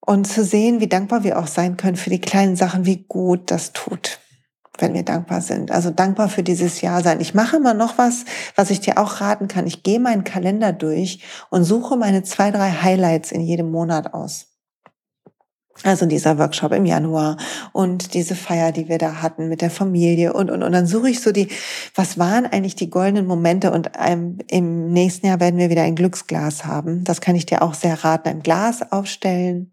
Und 0.00 0.26
zu 0.26 0.42
sehen, 0.42 0.80
wie 0.80 0.88
dankbar 0.88 1.22
wir 1.22 1.38
auch 1.38 1.46
sein 1.46 1.76
können 1.76 1.96
für 1.96 2.10
die 2.10 2.20
kleinen 2.20 2.56
Sachen, 2.56 2.86
wie 2.86 3.04
gut 3.04 3.52
das 3.52 3.72
tut 3.72 4.18
wenn 4.80 4.94
wir 4.94 5.04
dankbar 5.04 5.40
sind. 5.40 5.70
Also 5.70 5.90
dankbar 5.90 6.28
für 6.28 6.42
dieses 6.42 6.80
Jahr 6.80 7.02
sein. 7.02 7.20
Ich 7.20 7.34
mache 7.34 7.56
immer 7.56 7.74
noch 7.74 7.98
was, 7.98 8.24
was 8.56 8.70
ich 8.70 8.80
dir 8.80 8.98
auch 8.98 9.20
raten 9.20 9.48
kann. 9.48 9.66
Ich 9.66 9.82
gehe 9.82 10.00
meinen 10.00 10.24
Kalender 10.24 10.72
durch 10.72 11.20
und 11.50 11.64
suche 11.64 11.96
meine 11.96 12.22
zwei, 12.22 12.50
drei 12.50 12.70
Highlights 12.70 13.32
in 13.32 13.40
jedem 13.40 13.70
Monat 13.70 14.14
aus. 14.14 14.46
Also 15.82 16.04
dieser 16.04 16.36
Workshop 16.38 16.72
im 16.72 16.84
Januar 16.84 17.38
und 17.72 18.12
diese 18.12 18.34
Feier, 18.34 18.70
die 18.70 18.88
wir 18.88 18.98
da 18.98 19.22
hatten 19.22 19.48
mit 19.48 19.62
der 19.62 19.70
Familie 19.70 20.34
und, 20.34 20.50
und, 20.50 20.62
und 20.62 20.72
dann 20.72 20.86
suche 20.86 21.08
ich 21.08 21.22
so 21.22 21.32
die, 21.32 21.48
was 21.94 22.18
waren 22.18 22.44
eigentlich 22.44 22.74
die 22.74 22.90
goldenen 22.90 23.26
Momente 23.26 23.70
und 23.70 23.90
ähm, 23.98 24.38
im 24.48 24.92
nächsten 24.92 25.26
Jahr 25.26 25.40
werden 25.40 25.58
wir 25.58 25.70
wieder 25.70 25.82
ein 25.82 25.94
Glücksglas 25.94 26.66
haben. 26.66 27.04
Das 27.04 27.22
kann 27.22 27.34
ich 27.34 27.46
dir 27.46 27.62
auch 27.62 27.72
sehr 27.72 28.04
raten. 28.04 28.28
Ein 28.28 28.42
Glas 28.42 28.92
aufstellen 28.92 29.72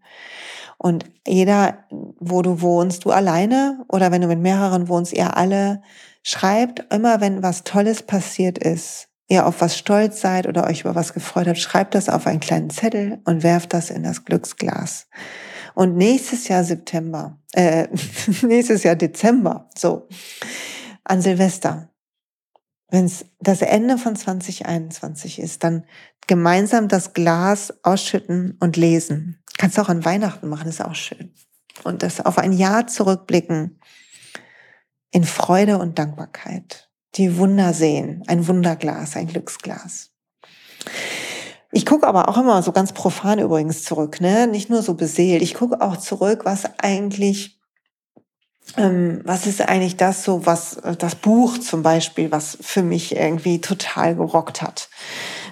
und 0.78 1.10
jeder, 1.26 1.84
wo 1.90 2.40
du 2.40 2.60
wohnst, 2.60 3.04
du 3.04 3.10
alleine 3.10 3.84
oder 3.88 4.12
wenn 4.12 4.22
du 4.22 4.28
mit 4.28 4.38
mehreren 4.38 4.88
wohnst, 4.88 5.12
ihr 5.12 5.36
alle, 5.36 5.82
schreibt 6.22 6.92
immer, 6.94 7.20
wenn 7.20 7.42
was 7.42 7.64
Tolles 7.64 8.02
passiert 8.02 8.58
ist, 8.58 9.08
ihr 9.28 9.46
auf 9.46 9.60
was 9.60 9.76
stolz 9.76 10.20
seid 10.20 10.46
oder 10.46 10.66
euch 10.66 10.82
über 10.82 10.94
was 10.94 11.12
gefreut 11.12 11.48
habt, 11.48 11.58
schreibt 11.58 11.94
das 11.94 12.08
auf 12.08 12.26
einen 12.26 12.40
kleinen 12.40 12.70
Zettel 12.70 13.20
und 13.24 13.42
werft 13.42 13.74
das 13.74 13.90
in 13.90 14.04
das 14.04 14.24
Glücksglas. 14.24 15.08
Und 15.74 15.96
nächstes 15.96 16.48
Jahr 16.48 16.64
September, 16.64 17.38
äh, 17.52 17.88
nächstes 18.42 18.84
Jahr 18.84 18.96
Dezember, 18.96 19.68
so, 19.76 20.08
an 21.04 21.22
Silvester, 21.22 21.90
wenn 22.90 23.04
es 23.04 23.26
das 23.40 23.62
Ende 23.62 23.98
von 23.98 24.16
2021 24.16 25.40
ist, 25.40 25.64
dann 25.64 25.84
gemeinsam 26.26 26.88
das 26.88 27.12
Glas 27.14 27.72
ausschütten 27.82 28.56
und 28.60 28.76
lesen. 28.76 29.42
Kannst 29.58 29.76
du 29.76 29.82
auch 29.82 29.88
an 29.88 30.04
Weihnachten 30.04 30.48
machen, 30.48 30.68
ist 30.68 30.82
auch 30.82 30.94
schön. 30.94 31.34
Und 31.84 32.02
das 32.02 32.24
auf 32.24 32.38
ein 32.38 32.52
Jahr 32.52 32.86
zurückblicken 32.86 33.80
in 35.10 35.24
Freude 35.24 35.78
und 35.78 35.98
Dankbarkeit. 35.98 36.88
Die 37.16 37.36
Wunder 37.36 37.74
sehen, 37.74 38.22
ein 38.26 38.46
Wunderglas, 38.46 39.16
ein 39.16 39.26
Glücksglas. 39.26 40.10
Ich 41.72 41.84
gucke 41.84 42.06
aber 42.06 42.28
auch 42.28 42.38
immer 42.38 42.62
so 42.62 42.72
ganz 42.72 42.92
profan 42.92 43.38
übrigens 43.38 43.82
zurück, 43.82 44.20
ne? 44.20 44.46
Nicht 44.46 44.70
nur 44.70 44.82
so 44.82 44.94
beseelt. 44.94 45.42
Ich 45.42 45.54
gucke 45.54 45.80
auch 45.80 45.96
zurück, 45.96 46.42
was 46.44 46.64
eigentlich, 46.78 47.58
ähm, 48.76 49.20
was 49.24 49.46
ist 49.46 49.60
eigentlich 49.60 49.96
das 49.96 50.24
so, 50.24 50.46
was 50.46 50.78
das 50.98 51.14
Buch 51.14 51.58
zum 51.58 51.82
Beispiel, 51.82 52.30
was 52.30 52.56
für 52.60 52.82
mich 52.82 53.16
irgendwie 53.16 53.60
total 53.60 54.14
gerockt 54.14 54.62
hat. 54.62 54.88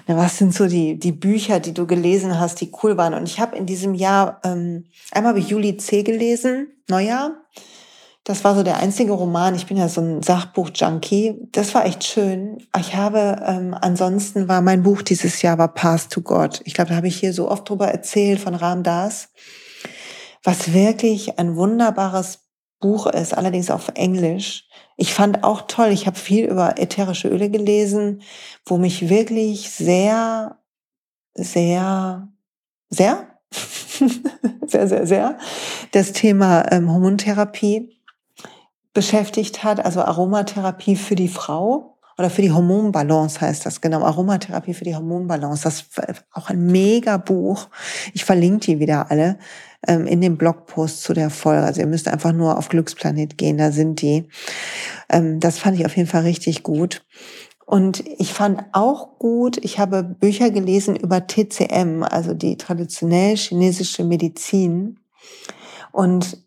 Was 0.07 0.37
sind 0.37 0.53
so 0.53 0.67
die, 0.67 0.97
die 0.97 1.11
Bücher, 1.11 1.59
die 1.59 1.73
du 1.73 1.85
gelesen 1.85 2.39
hast, 2.39 2.61
die 2.61 2.71
cool 2.81 2.97
waren? 2.97 3.13
Und 3.13 3.27
ich 3.27 3.39
habe 3.39 3.57
in 3.57 3.65
diesem 3.65 3.93
Jahr, 3.93 4.39
ähm, 4.45 4.85
einmal 5.11 5.31
habe 5.31 5.39
ich 5.39 5.49
Juli 5.49 5.75
C. 5.77 6.03
gelesen, 6.03 6.69
Neujahr. 6.87 7.31
Das 8.23 8.43
war 8.43 8.55
so 8.55 8.63
der 8.63 8.77
einzige 8.77 9.13
Roman. 9.13 9.55
Ich 9.55 9.67
bin 9.67 9.77
ja 9.77 9.87
so 9.87 10.01
ein 10.01 10.21
Sachbuch-Junkie. 10.21 11.47
Das 11.51 11.73
war 11.73 11.85
echt 11.85 12.03
schön. 12.03 12.57
Ich 12.77 12.95
habe, 12.95 13.41
ähm, 13.45 13.73
ansonsten 13.79 14.49
war 14.49 14.61
mein 14.61 14.83
Buch 14.83 15.01
dieses 15.01 15.41
Jahr 15.41 15.57
war 15.57 15.73
Path 15.73 16.09
to 16.09 16.21
God. 16.21 16.61
Ich 16.65 16.73
glaube, 16.73 16.89
da 16.89 16.97
habe 16.97 17.07
ich 17.07 17.17
hier 17.17 17.31
so 17.31 17.49
oft 17.49 17.69
drüber 17.69 17.87
erzählt 17.87 18.39
von 18.39 18.53
Ram 18.53 18.83
Das, 18.83 19.29
was 20.43 20.73
wirklich 20.73 21.39
ein 21.39 21.55
wunderbares 21.55 22.39
Buch 22.79 23.07
ist, 23.07 23.33
allerdings 23.33 23.71
auf 23.71 23.91
Englisch. 23.95 24.67
Ich 24.97 25.13
fand 25.13 25.43
auch 25.43 25.61
toll, 25.67 25.89
ich 25.89 26.07
habe 26.07 26.17
viel 26.17 26.45
über 26.45 26.79
ätherische 26.79 27.27
Öle 27.29 27.51
gelesen, 27.51 28.23
wo 28.65 28.77
mich 28.77 29.09
wirklich 29.09 29.69
sehr, 29.69 30.57
sehr, 31.35 32.27
sehr, 32.89 33.39
sehr, 34.65 34.87
sehr, 34.87 35.07
sehr 35.07 35.37
das 35.91 36.13
Thema 36.13 36.71
ähm, 36.71 36.91
Hormontherapie 36.91 37.95
beschäftigt 38.93 39.63
hat, 39.63 39.85
also 39.85 40.01
Aromatherapie 40.01 40.95
für 40.95 41.15
die 41.15 41.27
Frau 41.27 41.96
oder 42.17 42.29
für 42.29 42.41
die 42.41 42.51
Hormonbalance 42.51 43.41
heißt 43.41 43.65
das, 43.65 43.79
genau, 43.79 44.03
Aromatherapie 44.03 44.73
für 44.73 44.83
die 44.83 44.95
Hormonbalance. 44.95 45.63
Das 45.63 45.81
ist 45.81 46.25
auch 46.31 46.49
ein 46.49 46.65
mega 46.65 47.17
Buch. 47.17 47.67
Ich 48.13 48.25
verlinke 48.25 48.65
die 48.65 48.79
wieder 48.79 49.11
alle 49.11 49.37
ähm, 49.87 50.07
in 50.07 50.21
dem 50.21 50.37
Blogpost 50.37 51.03
zu 51.03 51.13
der 51.13 51.29
Folge. 51.29 51.63
Also 51.63 51.81
ihr 51.81 51.87
müsst 51.87 52.07
einfach 52.07 52.31
nur 52.31 52.57
auf 52.57 52.69
Glücksplanet 52.69 53.37
gehen, 53.37 53.57
da 53.57 53.71
sind 53.71 54.01
die. 54.01 54.27
Ähm, 55.09 55.39
das 55.39 55.59
fand 55.59 55.79
ich 55.79 55.85
auf 55.85 55.95
jeden 55.95 56.09
Fall 56.09 56.23
richtig 56.23 56.63
gut. 56.63 57.05
Und 57.67 58.03
ich 58.17 58.33
fand 58.33 58.63
auch 58.71 59.19
gut, 59.19 59.57
ich 59.63 59.77
habe 59.77 60.01
Bücher 60.01 60.49
gelesen 60.49 60.95
über 60.95 61.27
TCM, 61.27 62.01
also 62.01 62.33
die 62.33 62.57
traditionell 62.57 63.35
chinesische 63.35 64.05
Medizin. 64.05 64.99
Und 65.91 66.41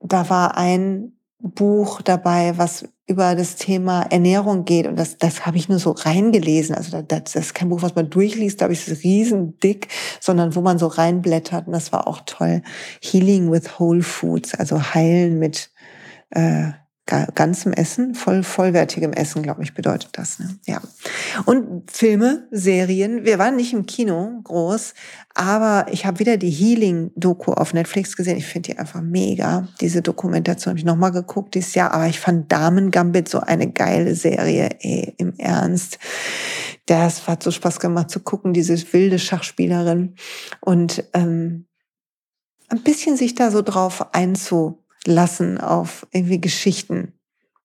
da 0.00 0.28
war 0.28 0.56
ein 0.56 1.17
Buch 1.40 2.02
dabei, 2.02 2.58
was 2.58 2.88
über 3.06 3.34
das 3.34 3.56
Thema 3.56 4.02
Ernährung 4.02 4.64
geht. 4.64 4.86
Und 4.86 4.96
das, 4.96 5.18
das 5.18 5.46
habe 5.46 5.56
ich 5.56 5.68
nur 5.68 5.78
so 5.78 5.92
reingelesen. 5.92 6.74
Also 6.74 7.00
das, 7.00 7.24
das 7.24 7.34
ist 7.36 7.54
kein 7.54 7.68
Buch, 7.68 7.82
was 7.82 7.94
man 7.94 8.10
durchliest, 8.10 8.60
da 8.60 8.64
habe 8.64 8.74
ich 8.74 8.86
es 8.86 9.02
riesen 9.02 9.58
dick, 9.60 9.88
sondern 10.20 10.54
wo 10.54 10.60
man 10.60 10.78
so 10.78 10.88
reinblättert. 10.88 11.66
Und 11.66 11.72
das 11.72 11.92
war 11.92 12.06
auch 12.06 12.20
toll. 12.26 12.62
Healing 13.00 13.50
with 13.50 13.78
Whole 13.78 14.02
Foods, 14.02 14.54
also 14.54 14.94
heilen 14.94 15.38
mit 15.38 15.70
äh, 16.30 16.72
ganzem 17.34 17.72
Essen, 17.72 18.14
voll 18.14 18.42
vollwertigem 18.42 19.12
Essen, 19.14 19.42
glaube 19.42 19.62
ich, 19.62 19.72
bedeutet 19.72 20.10
das. 20.12 20.38
Ne? 20.38 20.58
Ja. 20.66 20.82
Und 21.46 21.90
Filme, 21.90 22.46
Serien. 22.50 23.24
Wir 23.24 23.38
waren 23.38 23.56
nicht 23.56 23.72
im 23.72 23.86
Kino 23.86 24.40
groß, 24.44 24.92
aber 25.34 25.86
ich 25.90 26.04
habe 26.04 26.18
wieder 26.18 26.36
die 26.36 26.50
Healing-Doku 26.50 27.52
auf 27.52 27.72
Netflix 27.72 28.14
gesehen. 28.14 28.36
Ich 28.36 28.46
finde 28.46 28.72
die 28.72 28.78
einfach 28.78 29.00
mega. 29.00 29.68
Diese 29.80 30.02
Dokumentation 30.02 30.72
habe 30.72 30.78
ich 30.78 30.84
nochmal 30.84 31.12
geguckt 31.12 31.54
dieses 31.54 31.74
Jahr, 31.74 31.92
aber 31.92 32.06
ich 32.06 32.20
fand 32.20 32.52
Damen 32.52 32.90
Gambit 32.90 33.28
so 33.28 33.40
eine 33.40 33.70
geile 33.72 34.14
Serie. 34.14 34.68
Ey, 34.80 35.14
im 35.16 35.34
Ernst. 35.38 35.98
Das 36.84 37.26
hat 37.26 37.42
so 37.42 37.50
Spaß 37.50 37.80
gemacht 37.80 38.10
zu 38.10 38.20
gucken, 38.20 38.52
diese 38.52 38.74
wilde 38.92 39.18
Schachspielerin 39.18 40.14
und 40.60 41.04
ähm, 41.14 41.66
ein 42.68 42.82
bisschen 42.82 43.16
sich 43.16 43.34
da 43.34 43.50
so 43.50 43.62
drauf 43.62 44.14
einzu 44.14 44.84
lassen 45.08 45.58
auf 45.58 46.06
irgendwie 46.12 46.40
Geschichten. 46.40 47.12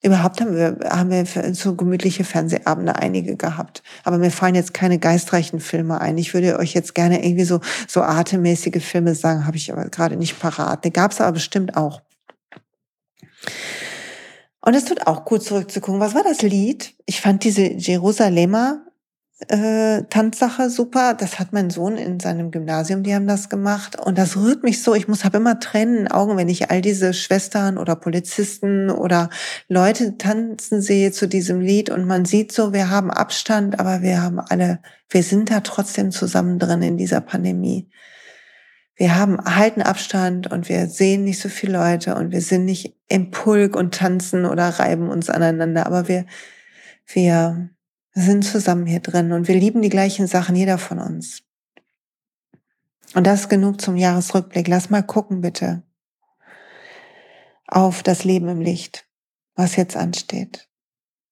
Überhaupt 0.01 0.41
haben 0.41 0.55
wir, 0.55 0.77
haben 0.89 1.09
wir 1.09 1.53
so 1.53 1.75
gemütliche 1.75 2.25
Fernsehabende 2.25 2.97
einige 2.97 3.37
gehabt. 3.37 3.83
Aber 4.03 4.17
mir 4.17 4.31
fallen 4.31 4.55
jetzt 4.55 4.73
keine 4.73 4.99
geistreichen 4.99 5.61
Filme 5.61 6.01
ein. 6.01 6.17
Ich 6.17 6.33
würde 6.33 6.59
euch 6.59 6.73
jetzt 6.73 6.93
gerne 6.93 7.25
irgendwie 7.25 7.45
so, 7.45 7.61
so 7.87 8.01
atemmäßige 8.01 8.83
Filme 8.83 9.15
sagen, 9.15 9.47
habe 9.47 9.55
ich 9.55 9.71
aber 9.71 9.85
gerade 9.85 10.17
nicht 10.17 10.39
parat. 10.39 10.83
Die 10.83 10.91
gab 10.91 11.11
es 11.11 11.21
aber 11.21 11.31
bestimmt 11.31 11.77
auch. 11.77 12.01
Und 14.59 14.73
es 14.73 14.85
tut 14.85 15.07
auch 15.07 15.23
gut 15.23 15.43
zurückzugucken. 15.43 16.01
Was 16.01 16.15
war 16.15 16.23
das 16.23 16.41
Lied? 16.41 16.95
Ich 17.05 17.21
fand 17.21 17.43
diese 17.45 17.63
Jerusalemer 17.63 18.85
äh, 19.47 20.03
Tanzsache 20.09 20.69
super. 20.69 21.13
Das 21.13 21.39
hat 21.39 21.53
mein 21.53 21.69
Sohn 21.69 21.97
in 21.97 22.19
seinem 22.19 22.51
Gymnasium, 22.51 23.03
die 23.03 23.13
haben 23.13 23.27
das 23.27 23.49
gemacht. 23.49 23.99
Und 23.99 24.17
das 24.17 24.37
rührt 24.37 24.63
mich 24.63 24.81
so. 24.83 24.95
Ich 24.95 25.07
muss 25.07 25.25
habe 25.25 25.37
immer 25.37 25.59
Tränen 25.59 25.95
in 25.95 26.03
den 26.03 26.11
Augen, 26.11 26.37
wenn 26.37 26.49
ich 26.49 26.71
all 26.71 26.81
diese 26.81 27.13
Schwestern 27.13 27.77
oder 27.77 27.95
Polizisten 27.95 28.89
oder 28.89 29.29
Leute 29.67 30.17
tanzen 30.17 30.81
sehe 30.81 31.11
zu 31.11 31.27
diesem 31.27 31.59
Lied. 31.59 31.89
Und 31.89 32.05
man 32.05 32.25
sieht 32.25 32.51
so, 32.51 32.73
wir 32.73 32.89
haben 32.89 33.11
Abstand, 33.11 33.79
aber 33.79 34.01
wir 34.01 34.21
haben 34.21 34.39
alle, 34.39 34.79
wir 35.09 35.23
sind 35.23 35.51
da 35.51 35.61
trotzdem 35.61 36.11
zusammen 36.11 36.59
drin 36.59 36.81
in 36.81 36.97
dieser 36.97 37.21
Pandemie. 37.21 37.89
Wir 38.95 39.15
haben, 39.15 39.43
halten 39.43 39.81
Abstand 39.81 40.51
und 40.51 40.69
wir 40.69 40.85
sehen 40.85 41.23
nicht 41.23 41.39
so 41.39 41.49
viele 41.49 41.73
Leute 41.73 42.13
und 42.13 42.31
wir 42.31 42.41
sind 42.41 42.65
nicht 42.65 42.95
im 43.09 43.31
Pulk 43.31 43.75
und 43.75 43.95
tanzen 43.95 44.45
oder 44.45 44.69
reiben 44.69 45.09
uns 45.09 45.31
aneinander, 45.31 45.87
aber 45.87 46.07
wir, 46.07 46.27
wir 47.07 47.72
sind 48.13 48.43
zusammen 48.43 48.85
hier 48.85 48.99
drin 48.99 49.31
und 49.31 49.47
wir 49.47 49.55
lieben 49.55 49.81
die 49.81 49.89
gleichen 49.89 50.27
Sachen, 50.27 50.55
jeder 50.55 50.77
von 50.77 50.99
uns. 50.99 51.43
Und 53.15 53.27
das 53.27 53.49
genug 53.49 53.81
zum 53.81 53.95
Jahresrückblick. 53.95 54.67
Lass 54.67 54.89
mal 54.89 55.03
gucken, 55.03 55.41
bitte, 55.41 55.83
auf 57.67 58.03
das 58.03 58.23
Leben 58.23 58.47
im 58.47 58.61
Licht, 58.61 59.07
was 59.55 59.75
jetzt 59.75 59.95
ansteht. 59.95 60.67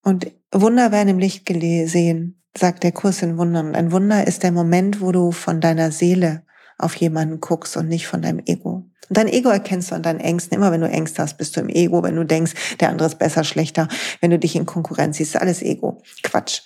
Und 0.04 0.32
Wunder 0.52 0.92
werden 0.92 1.10
im 1.10 1.20
Licht 1.20 1.46
gesehen, 1.46 2.42
sagt 2.58 2.84
der 2.84 2.92
Kurs 2.92 3.22
in 3.22 3.38
Wundern. 3.38 3.68
Und 3.68 3.76
ein 3.76 3.92
Wunder 3.92 4.28
ist 4.28 4.44
der 4.44 4.52
Moment, 4.52 5.02
wo 5.02 5.12
du 5.12 5.32
von 5.32 5.62
deiner 5.62 5.92
Seele 5.92 6.44
auf 6.82 6.96
jemanden 6.96 7.40
guckst 7.40 7.78
und 7.78 7.88
nicht 7.88 8.08
von 8.08 8.22
deinem 8.22 8.42
Ego. 8.46 8.86
Und 9.12 9.18
dein 9.18 9.28
Ego 9.28 9.50
erkennst 9.50 9.92
du 9.92 9.96
an 9.96 10.04
deinen 10.04 10.22
Ängsten. 10.22 10.56
Immer 10.56 10.72
wenn 10.72 10.80
du 10.80 10.88
Ängste 10.88 11.22
hast, 11.22 11.38
bist 11.38 11.58
du 11.58 11.60
im 11.60 11.68
Ego. 11.68 12.02
Wenn 12.02 12.16
du 12.16 12.24
denkst, 12.24 12.78
der 12.80 12.88
andere 12.88 13.10
ist 13.10 13.20
besser, 13.20 13.44
schlechter. 13.44 13.90
Wenn 14.22 14.32
du 14.32 14.40
dich 14.40 14.56
in 14.56 14.66
Konkurrenz 14.66 15.18
siehst, 15.18 15.36
alles 15.36 15.62
Ego. 15.62 16.02
Quatsch. 16.24 16.62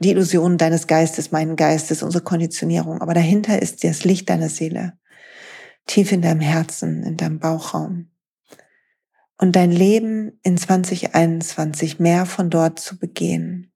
Die 0.00 0.10
Illusion 0.10 0.58
deines 0.58 0.88
Geistes, 0.88 1.30
meinen 1.30 1.54
Geistes, 1.54 2.02
unsere 2.02 2.24
Konditionierung. 2.24 3.00
Aber 3.00 3.14
dahinter 3.14 3.62
ist 3.62 3.84
das 3.84 4.02
Licht 4.02 4.28
deiner 4.28 4.48
Seele. 4.48 4.94
Tief 5.86 6.10
in 6.10 6.22
deinem 6.22 6.40
Herzen, 6.40 7.04
in 7.04 7.16
deinem 7.16 7.38
Bauchraum. 7.38 8.10
Und 9.38 9.54
dein 9.54 9.70
Leben 9.70 10.40
in 10.42 10.58
2021 10.58 12.00
mehr 12.00 12.26
von 12.26 12.50
dort 12.50 12.80
zu 12.80 12.98
begehen. 12.98 13.72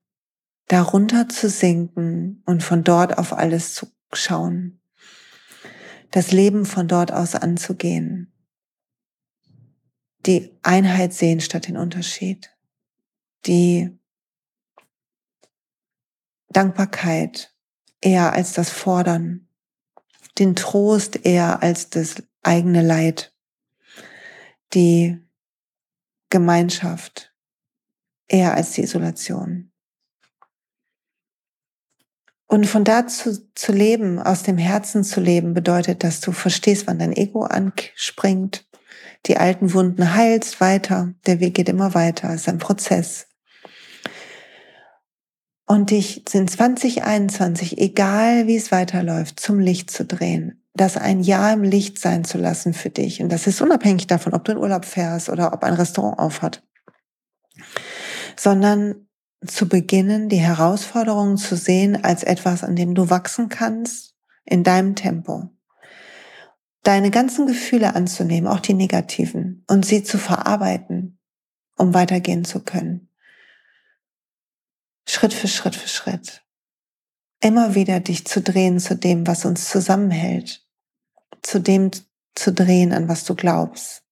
Darunter 0.66 1.28
zu 1.28 1.48
sinken 1.48 2.42
und 2.44 2.64
von 2.64 2.82
dort 2.82 3.18
auf 3.18 3.32
alles 3.32 3.74
zu 3.74 3.86
schauen 4.12 4.79
das 6.10 6.32
Leben 6.32 6.66
von 6.66 6.88
dort 6.88 7.12
aus 7.12 7.34
anzugehen. 7.34 8.32
Die 10.26 10.54
Einheit 10.62 11.14
sehen 11.14 11.40
statt 11.40 11.68
den 11.68 11.76
Unterschied. 11.76 12.50
Die 13.46 13.96
Dankbarkeit 16.50 17.54
eher 18.00 18.32
als 18.32 18.52
das 18.52 18.70
Fordern. 18.70 19.48
Den 20.38 20.56
Trost 20.56 21.24
eher 21.24 21.62
als 21.62 21.90
das 21.90 22.22
eigene 22.42 22.82
Leid. 22.82 23.34
Die 24.74 25.18
Gemeinschaft 26.28 27.34
eher 28.28 28.54
als 28.54 28.72
die 28.72 28.82
Isolation. 28.82 29.69
Und 32.50 32.66
von 32.66 32.82
da 32.82 33.06
zu, 33.06 33.46
zu 33.54 33.70
leben, 33.70 34.18
aus 34.18 34.42
dem 34.42 34.58
Herzen 34.58 35.04
zu 35.04 35.20
leben, 35.20 35.54
bedeutet, 35.54 36.02
dass 36.02 36.20
du 36.20 36.32
verstehst, 36.32 36.88
wann 36.88 36.98
dein 36.98 37.12
Ego 37.12 37.44
anspringt, 37.44 38.66
die 39.26 39.36
alten 39.36 39.72
Wunden 39.72 40.16
heilst 40.16 40.60
weiter, 40.60 41.14
der 41.26 41.38
Weg 41.38 41.54
geht 41.54 41.68
immer 41.68 41.94
weiter, 41.94 42.28
es 42.30 42.40
ist 42.40 42.48
ein 42.48 42.58
Prozess. 42.58 43.28
Und 45.64 45.90
dich 45.90 46.24
in 46.34 46.48
2021, 46.48 47.78
egal 47.78 48.48
wie 48.48 48.56
es 48.56 48.72
weiterläuft, 48.72 49.38
zum 49.38 49.60
Licht 49.60 49.92
zu 49.92 50.04
drehen, 50.04 50.60
das 50.74 50.96
ein 50.96 51.20
Jahr 51.20 51.52
im 51.52 51.62
Licht 51.62 52.00
sein 52.00 52.24
zu 52.24 52.36
lassen 52.36 52.74
für 52.74 52.90
dich. 52.90 53.22
Und 53.22 53.28
das 53.28 53.46
ist 53.46 53.60
unabhängig 53.60 54.08
davon, 54.08 54.34
ob 54.34 54.44
du 54.44 54.50
in 54.50 54.58
Urlaub 54.58 54.86
fährst 54.86 55.28
oder 55.28 55.52
ob 55.52 55.62
ein 55.62 55.74
Restaurant 55.74 56.18
aufhat, 56.18 56.64
sondern 58.34 59.06
zu 59.46 59.68
beginnen, 59.68 60.28
die 60.28 60.38
Herausforderungen 60.38 61.36
zu 61.36 61.56
sehen 61.56 62.04
als 62.04 62.22
etwas, 62.22 62.62
an 62.62 62.76
dem 62.76 62.94
du 62.94 63.08
wachsen 63.08 63.48
kannst, 63.48 64.14
in 64.44 64.64
deinem 64.64 64.94
Tempo. 64.94 65.50
Deine 66.82 67.10
ganzen 67.10 67.46
Gefühle 67.46 67.94
anzunehmen, 67.94 68.48
auch 68.50 68.60
die 68.60 68.74
negativen, 68.74 69.64
und 69.68 69.86
sie 69.86 70.02
zu 70.02 70.18
verarbeiten, 70.18 71.18
um 71.76 71.94
weitergehen 71.94 72.44
zu 72.44 72.60
können. 72.60 73.08
Schritt 75.06 75.32
für 75.32 75.48
Schritt 75.48 75.74
für 75.74 75.88
Schritt. 75.88 76.42
Immer 77.40 77.74
wieder 77.74 78.00
dich 78.00 78.26
zu 78.26 78.42
drehen 78.42 78.78
zu 78.78 78.96
dem, 78.96 79.26
was 79.26 79.44
uns 79.46 79.68
zusammenhält, 79.68 80.66
zu 81.42 81.58
dem 81.58 81.90
zu 82.34 82.52
drehen, 82.52 82.92
an 82.92 83.08
was 83.08 83.24
du 83.24 83.34
glaubst. 83.34 84.02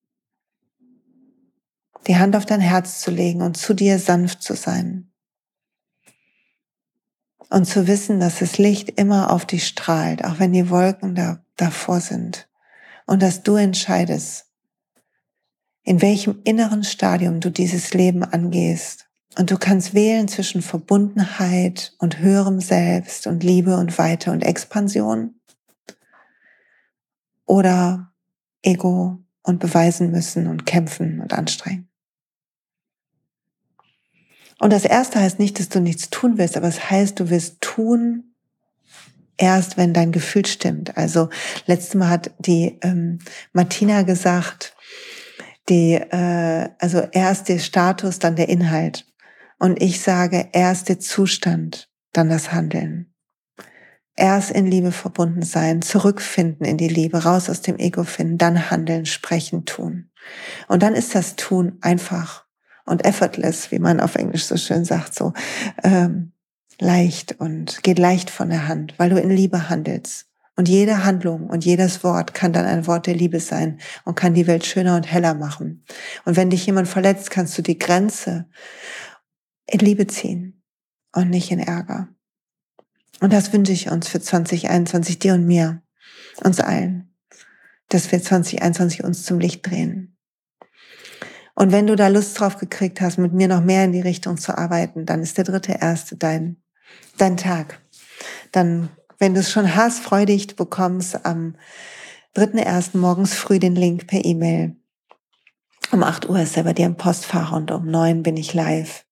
Die 2.06 2.16
Hand 2.16 2.34
auf 2.36 2.46
dein 2.46 2.60
Herz 2.60 3.00
zu 3.00 3.10
legen 3.10 3.42
und 3.42 3.58
zu 3.58 3.74
dir 3.74 3.98
sanft 3.98 4.42
zu 4.42 4.54
sein 4.54 5.07
und 7.50 7.66
zu 7.66 7.86
wissen, 7.86 8.20
dass 8.20 8.38
das 8.38 8.58
Licht 8.58 8.98
immer 8.98 9.30
auf 9.30 9.46
dich 9.46 9.66
strahlt, 9.66 10.24
auch 10.24 10.38
wenn 10.38 10.52
die 10.52 10.70
Wolken 10.70 11.14
da, 11.14 11.40
davor 11.56 12.00
sind 12.00 12.48
und 13.06 13.22
dass 13.22 13.42
du 13.42 13.56
entscheidest, 13.56 14.46
in 15.82 16.02
welchem 16.02 16.40
inneren 16.44 16.84
Stadium 16.84 17.40
du 17.40 17.50
dieses 17.50 17.94
Leben 17.94 18.22
angehst. 18.22 19.06
Und 19.38 19.50
du 19.50 19.56
kannst 19.56 19.94
wählen 19.94 20.28
zwischen 20.28 20.62
Verbundenheit 20.62 21.94
und 21.98 22.18
höherem 22.18 22.60
Selbst 22.60 23.26
und 23.26 23.42
Liebe 23.42 23.76
und 23.76 23.96
Weite 23.96 24.32
und 24.32 24.42
Expansion 24.42 25.34
oder 27.46 28.12
Ego 28.62 29.18
und 29.42 29.60
beweisen 29.60 30.10
müssen 30.10 30.46
und 30.46 30.66
kämpfen 30.66 31.20
und 31.20 31.32
anstrengen. 31.32 31.87
Und 34.60 34.72
das 34.72 34.84
erste 34.84 35.20
heißt 35.20 35.38
nicht, 35.38 35.58
dass 35.58 35.68
du 35.68 35.80
nichts 35.80 36.10
tun 36.10 36.36
willst, 36.36 36.56
aber 36.56 36.68
es 36.68 36.90
heißt, 36.90 37.20
du 37.20 37.30
wirst 37.30 37.60
tun 37.60 38.34
erst, 39.36 39.76
wenn 39.76 39.94
dein 39.94 40.12
Gefühl 40.12 40.46
stimmt. 40.46 40.96
Also 40.96 41.28
letztes 41.66 41.94
Mal 41.94 42.10
hat 42.10 42.32
die 42.38 42.78
ähm, 42.82 43.20
Martina 43.52 44.02
gesagt, 44.02 44.74
die, 45.68 45.94
äh, 45.94 46.68
also 46.78 47.06
erst 47.12 47.48
der 47.48 47.58
Status, 47.58 48.18
dann 48.18 48.36
der 48.36 48.48
Inhalt. 48.48 49.06
Und 49.58 49.80
ich 49.82 50.00
sage 50.00 50.48
erst 50.52 50.88
der 50.88 50.98
Zustand, 50.98 51.88
dann 52.12 52.28
das 52.28 52.52
Handeln. 52.52 53.14
Erst 54.16 54.50
in 54.50 54.66
Liebe 54.66 54.90
verbunden 54.90 55.42
sein, 55.42 55.82
zurückfinden 55.82 56.66
in 56.66 56.76
die 56.76 56.88
Liebe, 56.88 57.22
raus 57.22 57.48
aus 57.48 57.62
dem 57.62 57.78
Ego 57.78 58.02
finden, 58.02 58.38
dann 58.38 58.70
handeln, 58.70 59.06
sprechen, 59.06 59.64
tun. 59.64 60.10
Und 60.66 60.82
dann 60.82 60.94
ist 60.94 61.14
das 61.14 61.36
Tun 61.36 61.78
einfach 61.80 62.47
und 62.88 63.04
effortless, 63.04 63.70
wie 63.70 63.78
man 63.78 64.00
auf 64.00 64.14
Englisch 64.14 64.44
so 64.44 64.56
schön 64.56 64.84
sagt, 64.84 65.14
so 65.14 65.32
ähm, 65.82 66.32
leicht 66.80 67.38
und 67.38 67.82
geht 67.82 67.98
leicht 67.98 68.30
von 68.30 68.50
der 68.50 68.68
Hand, 68.68 68.94
weil 68.98 69.10
du 69.10 69.20
in 69.20 69.30
Liebe 69.30 69.68
handelst. 69.68 70.26
Und 70.56 70.68
jede 70.68 71.04
Handlung 71.04 71.48
und 71.48 71.64
jedes 71.64 72.02
Wort 72.02 72.34
kann 72.34 72.52
dann 72.52 72.66
ein 72.66 72.88
Wort 72.88 73.06
der 73.06 73.14
Liebe 73.14 73.38
sein 73.38 73.78
und 74.04 74.16
kann 74.16 74.34
die 74.34 74.48
Welt 74.48 74.66
schöner 74.66 74.96
und 74.96 75.04
heller 75.04 75.34
machen. 75.34 75.84
Und 76.24 76.36
wenn 76.36 76.50
dich 76.50 76.66
jemand 76.66 76.88
verletzt, 76.88 77.30
kannst 77.30 77.56
du 77.56 77.62
die 77.62 77.78
Grenze 77.78 78.46
in 79.66 79.78
Liebe 79.78 80.08
ziehen 80.08 80.60
und 81.14 81.30
nicht 81.30 81.52
in 81.52 81.60
Ärger. 81.60 82.08
Und 83.20 83.32
das 83.32 83.52
wünsche 83.52 83.72
ich 83.72 83.88
uns 83.88 84.08
für 84.08 84.20
2021, 84.20 85.20
dir 85.20 85.34
und 85.34 85.46
mir, 85.46 85.80
uns 86.42 86.58
allen, 86.58 87.14
dass 87.88 88.10
wir 88.10 88.20
2021 88.20 89.04
uns 89.04 89.24
zum 89.24 89.38
Licht 89.38 89.64
drehen. 89.64 90.17
Und 91.58 91.72
wenn 91.72 91.88
du 91.88 91.96
da 91.96 92.06
Lust 92.06 92.38
drauf 92.38 92.56
gekriegt 92.56 93.00
hast, 93.00 93.18
mit 93.18 93.32
mir 93.32 93.48
noch 93.48 93.60
mehr 93.64 93.82
in 93.84 93.90
die 93.90 94.00
Richtung 94.00 94.36
zu 94.36 94.56
arbeiten, 94.56 95.06
dann 95.06 95.24
ist 95.24 95.38
der 95.38 95.44
dritte 95.44 95.72
erste 95.80 96.14
dein, 96.14 96.62
dein 97.16 97.36
Tag. 97.36 97.80
Dann, 98.52 98.90
wenn 99.18 99.34
du 99.34 99.40
es 99.40 99.50
schon 99.50 99.74
hast, 99.74 99.98
freu 99.98 100.24
dich, 100.24 100.46
du 100.46 100.54
bekommst 100.54 101.26
am 101.26 101.56
dritten 102.32 102.58
ersten 102.58 103.00
morgens 103.00 103.34
früh 103.34 103.58
den 103.58 103.74
Link 103.74 104.06
per 104.06 104.24
E-Mail. 104.24 104.76
Um 105.90 106.04
8 106.04 106.28
Uhr 106.28 106.38
ist 106.38 106.56
er 106.56 106.62
bei 106.62 106.74
dir 106.74 106.86
im 106.86 106.96
Postfach 106.96 107.50
und 107.50 107.72
um 107.72 107.90
9 107.90 108.22
bin 108.22 108.36
ich 108.36 108.54
live. 108.54 109.04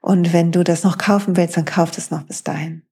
Und 0.00 0.32
wenn 0.32 0.52
du 0.52 0.62
das 0.62 0.84
noch 0.84 0.96
kaufen 0.96 1.36
willst, 1.36 1.56
dann 1.56 1.64
kauf 1.64 1.90
es 1.98 2.12
noch 2.12 2.22
bis 2.22 2.44
dahin. 2.44 2.84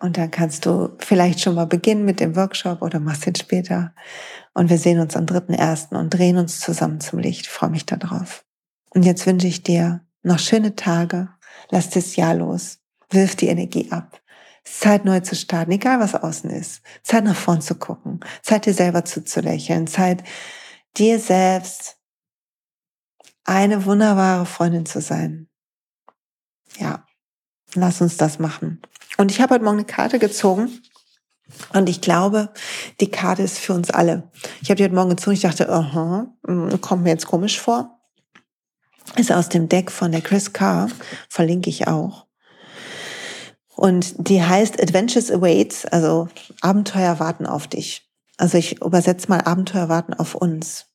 Und 0.00 0.16
dann 0.16 0.30
kannst 0.30 0.64
du 0.64 0.96
vielleicht 0.98 1.40
schon 1.40 1.56
mal 1.56 1.66
beginnen 1.66 2.04
mit 2.04 2.20
dem 2.20 2.36
Workshop 2.36 2.82
oder 2.82 3.00
machst 3.00 3.26
ihn 3.26 3.34
später. 3.34 3.94
Und 4.54 4.70
wir 4.70 4.78
sehen 4.78 5.00
uns 5.00 5.16
am 5.16 5.24
3.1. 5.24 5.96
und 5.96 6.10
drehen 6.10 6.36
uns 6.36 6.60
zusammen 6.60 7.00
zum 7.00 7.18
Licht. 7.18 7.42
Ich 7.42 7.48
freue 7.48 7.70
mich 7.70 7.84
darauf. 7.84 8.44
Und 8.90 9.04
jetzt 9.04 9.26
wünsche 9.26 9.48
ich 9.48 9.62
dir 9.62 10.04
noch 10.22 10.38
schöne 10.38 10.76
Tage. 10.76 11.28
Lass 11.70 11.90
das 11.90 12.16
Jahr 12.16 12.34
los. 12.34 12.78
Wirf 13.10 13.34
die 13.34 13.48
Energie 13.48 13.90
ab. 13.90 14.20
Zeit 14.64 15.04
neu 15.04 15.20
zu 15.20 15.34
starten, 15.34 15.72
egal 15.72 15.98
was 15.98 16.14
außen 16.14 16.50
ist. 16.50 16.82
Zeit 17.02 17.24
nach 17.24 17.36
vorn 17.36 17.60
zu 17.60 17.74
gucken. 17.74 18.20
Zeit 18.42 18.66
dir 18.66 18.74
selber 18.74 19.04
zuzulächeln. 19.04 19.86
Zeit 19.86 20.22
dir 20.96 21.18
selbst 21.18 21.96
eine 23.44 23.84
wunderbare 23.86 24.46
Freundin 24.46 24.86
zu 24.86 25.00
sein. 25.00 25.48
Ja, 26.76 27.06
lass 27.74 28.00
uns 28.00 28.16
das 28.16 28.38
machen. 28.38 28.82
Und 29.16 29.30
ich 29.30 29.40
habe 29.40 29.54
heute 29.54 29.64
Morgen 29.64 29.78
eine 29.78 29.86
Karte 29.86 30.18
gezogen. 30.18 30.80
Und 31.72 31.88
ich 31.88 32.00
glaube, 32.00 32.50
die 33.00 33.10
Karte 33.10 33.42
ist 33.42 33.58
für 33.58 33.72
uns 33.72 33.90
alle. 33.90 34.30
Ich 34.60 34.70
habe 34.70 34.76
die 34.76 34.84
heute 34.84 34.94
Morgen 34.94 35.10
gezogen. 35.10 35.34
Ich 35.34 35.42
dachte, 35.42 35.68
aha, 35.68 36.26
hm, 36.46 36.80
kommt 36.80 37.04
mir 37.04 37.10
jetzt 37.10 37.26
komisch 37.26 37.58
vor. 37.58 37.98
Ist 39.16 39.32
aus 39.32 39.48
dem 39.48 39.68
Deck 39.68 39.90
von 39.90 40.12
der 40.12 40.20
Chris 40.20 40.52
Carr. 40.52 40.88
Verlinke 41.28 41.70
ich 41.70 41.88
auch. 41.88 42.26
Und 43.74 44.28
die 44.28 44.42
heißt 44.42 44.82
Adventures 44.82 45.30
Awaits, 45.30 45.86
also 45.86 46.28
Abenteuer 46.60 47.20
warten 47.20 47.46
auf 47.46 47.68
dich. 47.68 48.10
Also 48.36 48.58
ich 48.58 48.82
übersetze 48.82 49.28
mal 49.28 49.40
Abenteuer 49.40 49.88
warten 49.88 50.14
auf 50.14 50.34
uns. 50.34 50.86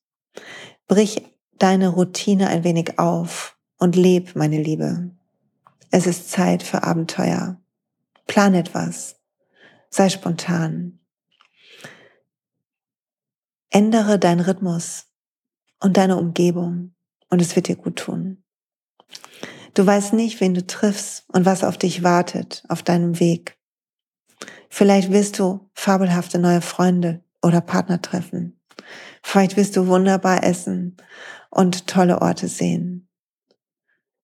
Brich 0.86 1.22
deine 1.58 1.88
Routine 1.88 2.48
ein 2.48 2.62
wenig 2.62 2.98
auf 2.98 3.56
und 3.78 3.96
leb, 3.96 4.36
meine 4.36 4.62
Liebe. 4.62 5.10
Es 5.90 6.06
ist 6.06 6.30
Zeit 6.30 6.62
für 6.62 6.82
Abenteuer. 6.82 7.56
Plan 8.26 8.54
etwas. 8.54 9.16
Sei 9.90 10.08
spontan. 10.08 11.00
Ändere 13.70 14.18
deinen 14.18 14.40
Rhythmus 14.40 15.06
und 15.80 15.96
deine 15.96 16.16
Umgebung 16.16 16.94
und 17.28 17.42
es 17.42 17.54
wird 17.56 17.68
dir 17.68 17.76
gut 17.76 17.96
tun. 17.96 18.44
Du 19.74 19.84
weißt 19.84 20.12
nicht, 20.12 20.40
wen 20.40 20.54
du 20.54 20.64
triffst 20.64 21.24
und 21.28 21.44
was 21.44 21.64
auf 21.64 21.76
dich 21.76 22.02
wartet 22.02 22.62
auf 22.68 22.82
deinem 22.82 23.18
Weg. 23.18 23.58
Vielleicht 24.68 25.10
wirst 25.10 25.38
du 25.38 25.68
fabelhafte 25.74 26.38
neue 26.38 26.60
Freunde 26.60 27.24
oder 27.42 27.60
Partner 27.60 28.00
treffen. 28.00 28.60
Vielleicht 29.22 29.56
wirst 29.56 29.76
du 29.76 29.86
wunderbar 29.86 30.44
essen 30.44 30.96
und 31.50 31.86
tolle 31.86 32.22
Orte 32.22 32.48
sehen. 32.48 33.08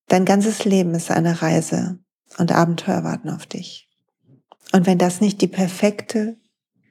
Dein 0.06 0.24
ganzes 0.24 0.64
Leben 0.64 0.94
ist 0.94 1.10
eine 1.10 1.42
Reise 1.42 1.98
und 2.38 2.52
Abenteuer 2.52 3.04
warten 3.04 3.30
auf 3.30 3.46
dich. 3.46 3.89
Und 4.72 4.86
wenn 4.86 4.98
das 4.98 5.20
nicht 5.20 5.40
die 5.40 5.48
perfekte 5.48 6.36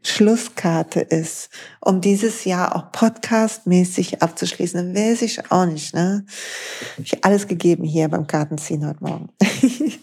Schlusskarte 0.03 1.01
ist, 1.01 1.49
um 1.81 2.01
dieses 2.01 2.45
Jahr 2.45 2.75
auch 2.75 2.91
podcastmäßig 2.91 4.21
abzuschließen, 4.21 4.93
dann 4.93 4.95
weiß 4.95 5.21
ich 5.23 5.51
auch 5.51 5.65
nicht, 5.65 5.93
ne? 5.93 6.25
Hab 6.97 7.05
ich 7.05 7.23
alles 7.25 7.47
gegeben 7.47 7.83
hier 7.83 8.07
beim 8.07 8.27
Kartenziehen 8.27 8.87
heute 8.87 9.03
Morgen. 9.03 9.29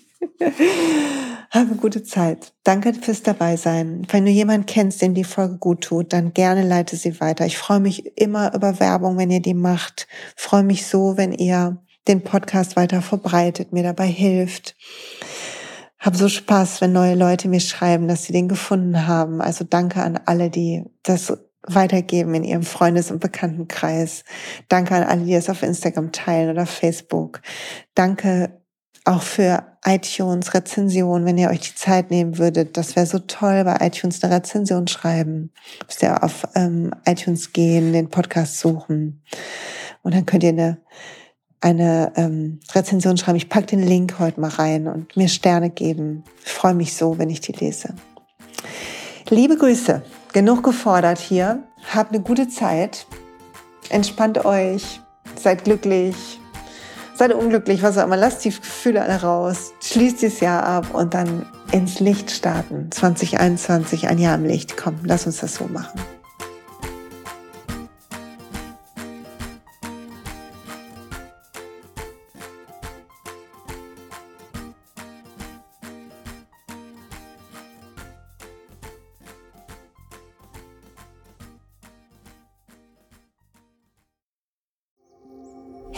Habe 1.51 1.77
gute 1.77 2.03
Zeit. 2.03 2.53
Danke 2.65 2.93
fürs 2.93 3.23
Dabeisein. 3.23 4.07
Wenn 4.11 4.27
du 4.27 4.31
jemanden 4.31 4.67
kennst, 4.67 5.01
dem 5.01 5.15
die 5.15 5.25
Folge 5.25 5.57
gut 5.59 5.83
tut, 5.83 6.13
dann 6.13 6.35
gerne 6.35 6.67
leite 6.67 6.97
sie 6.97 7.19
weiter. 7.21 7.47
Ich 7.47 7.57
freue 7.57 7.81
mich 7.81 8.19
immer 8.19 8.55
über 8.55 8.79
Werbung, 8.81 9.17
wenn 9.17 9.31
ihr 9.31 9.41
die 9.41 9.55
macht. 9.55 10.07
Freue 10.35 10.65
mich 10.65 10.87
so, 10.87 11.17
wenn 11.17 11.33
ihr 11.33 11.83
den 12.09 12.23
Podcast 12.23 12.77
weiter 12.77 13.01
verbreitet, 13.01 13.73
mir 13.73 13.83
dabei 13.83 14.07
hilft. 14.07 14.77
Hab 15.99 16.17
so 16.17 16.29
Spaß, 16.29 16.81
wenn 16.81 16.93
neue 16.93 17.15
Leute 17.15 17.49
mir 17.49 17.61
schreiben, 17.61 18.09
dass 18.09 18.25
sie 18.25 18.33
den 18.33 18.49
gefunden 18.49 19.07
haben. 19.07 19.41
Also 19.41 19.65
danke 19.65 20.03
an 20.03 20.21
alle, 20.27 20.51
die 20.51 20.85
das 21.03 21.33
weitergeben 21.67 22.35
in 22.35 22.45
ihrem 22.45 22.63
Freundes- 22.63 23.11
und 23.11 23.21
Bekanntenkreis. 23.21 24.25
Danke 24.69 24.95
an 24.95 25.03
alle, 25.05 25.25
die 25.25 25.35
es 25.35 25.51
auf 25.51 25.63
Instagram 25.63 26.13
teilen 26.13 26.51
oder 26.51 26.67
Facebook. 26.67 27.41
Danke 27.95 28.61
auch 29.05 29.23
für 29.23 29.65
iTunes 29.85 30.53
Rezension, 30.53 31.25
wenn 31.25 31.39
ihr 31.39 31.49
euch 31.49 31.61
die 31.61 31.75
Zeit 31.75 32.11
nehmen 32.11 32.39
würdet. 32.39 32.77
Das 32.77 32.97
wäre 32.97 33.07
so 33.07 33.21
toll, 33.21 33.63
bei 33.65 33.87
iTunes 33.87 34.23
eine 34.23 34.35
Rezension 34.35 34.89
schreiben. 34.89 35.53
Müsst 35.87 36.03
ihr 36.03 36.23
auf 36.25 36.47
ähm, 36.57 36.93
iTunes 37.05 37.53
gehen, 37.53 37.93
den 37.93 38.11
Podcast 38.11 38.59
suchen. 38.59 39.23
Und 40.03 40.15
dann 40.15 40.27
könnt 40.27 40.43
ihr 40.43 40.51
eine, 40.51 40.79
eine 41.61 42.13
ähm, 42.17 42.61
Rezension 42.75 43.17
schreiben. 43.17 43.37
Ich 43.37 43.49
pack 43.49 43.67
den 43.67 43.83
Link 43.83 44.19
heute 44.19 44.41
mal 44.41 44.51
rein 44.51 44.87
und 44.87 45.17
mir 45.17 45.29
Sterne 45.29 45.71
geben. 45.71 46.25
Ich 46.45 46.53
freue 46.53 46.75
mich 46.75 46.95
so, 46.95 47.19
wenn 47.19 47.31
ich 47.31 47.41
die 47.41 47.53
lese. 47.53 47.95
Liebe 49.29 49.57
Grüße. 49.57 50.03
Genug 50.33 50.63
gefordert 50.63 51.19
hier. 51.19 51.63
Habt 51.95 52.13
eine 52.13 52.23
gute 52.23 52.49
Zeit. 52.49 53.07
Entspannt 53.89 54.45
euch. 54.45 55.01
Seid 55.37 55.65
glücklich 55.65 56.15
seid 57.17 57.33
unglücklich, 57.33 57.83
was 57.83 57.99
auch 57.99 58.05
immer, 58.05 58.17
lasst 58.17 58.45
die 58.45 58.51
Gefühle 58.51 59.03
alle 59.03 59.23
raus, 59.23 59.73
schließt 59.83 60.23
dieses 60.23 60.41
Jahr 60.41 60.63
ab 60.63 60.95
und 60.95 61.15
dann 61.15 61.47
ins 61.73 62.01
Licht 62.01 62.31
starten. 62.31 62.91
2021, 62.91 64.09
ein 64.09 64.19
Jahr 64.19 64.35
im 64.37 64.45
Licht. 64.45 64.77
Komm, 64.77 64.97
lass 65.03 65.27
uns 65.27 65.39
das 65.39 65.55
so 65.55 65.65
machen. 65.65 65.99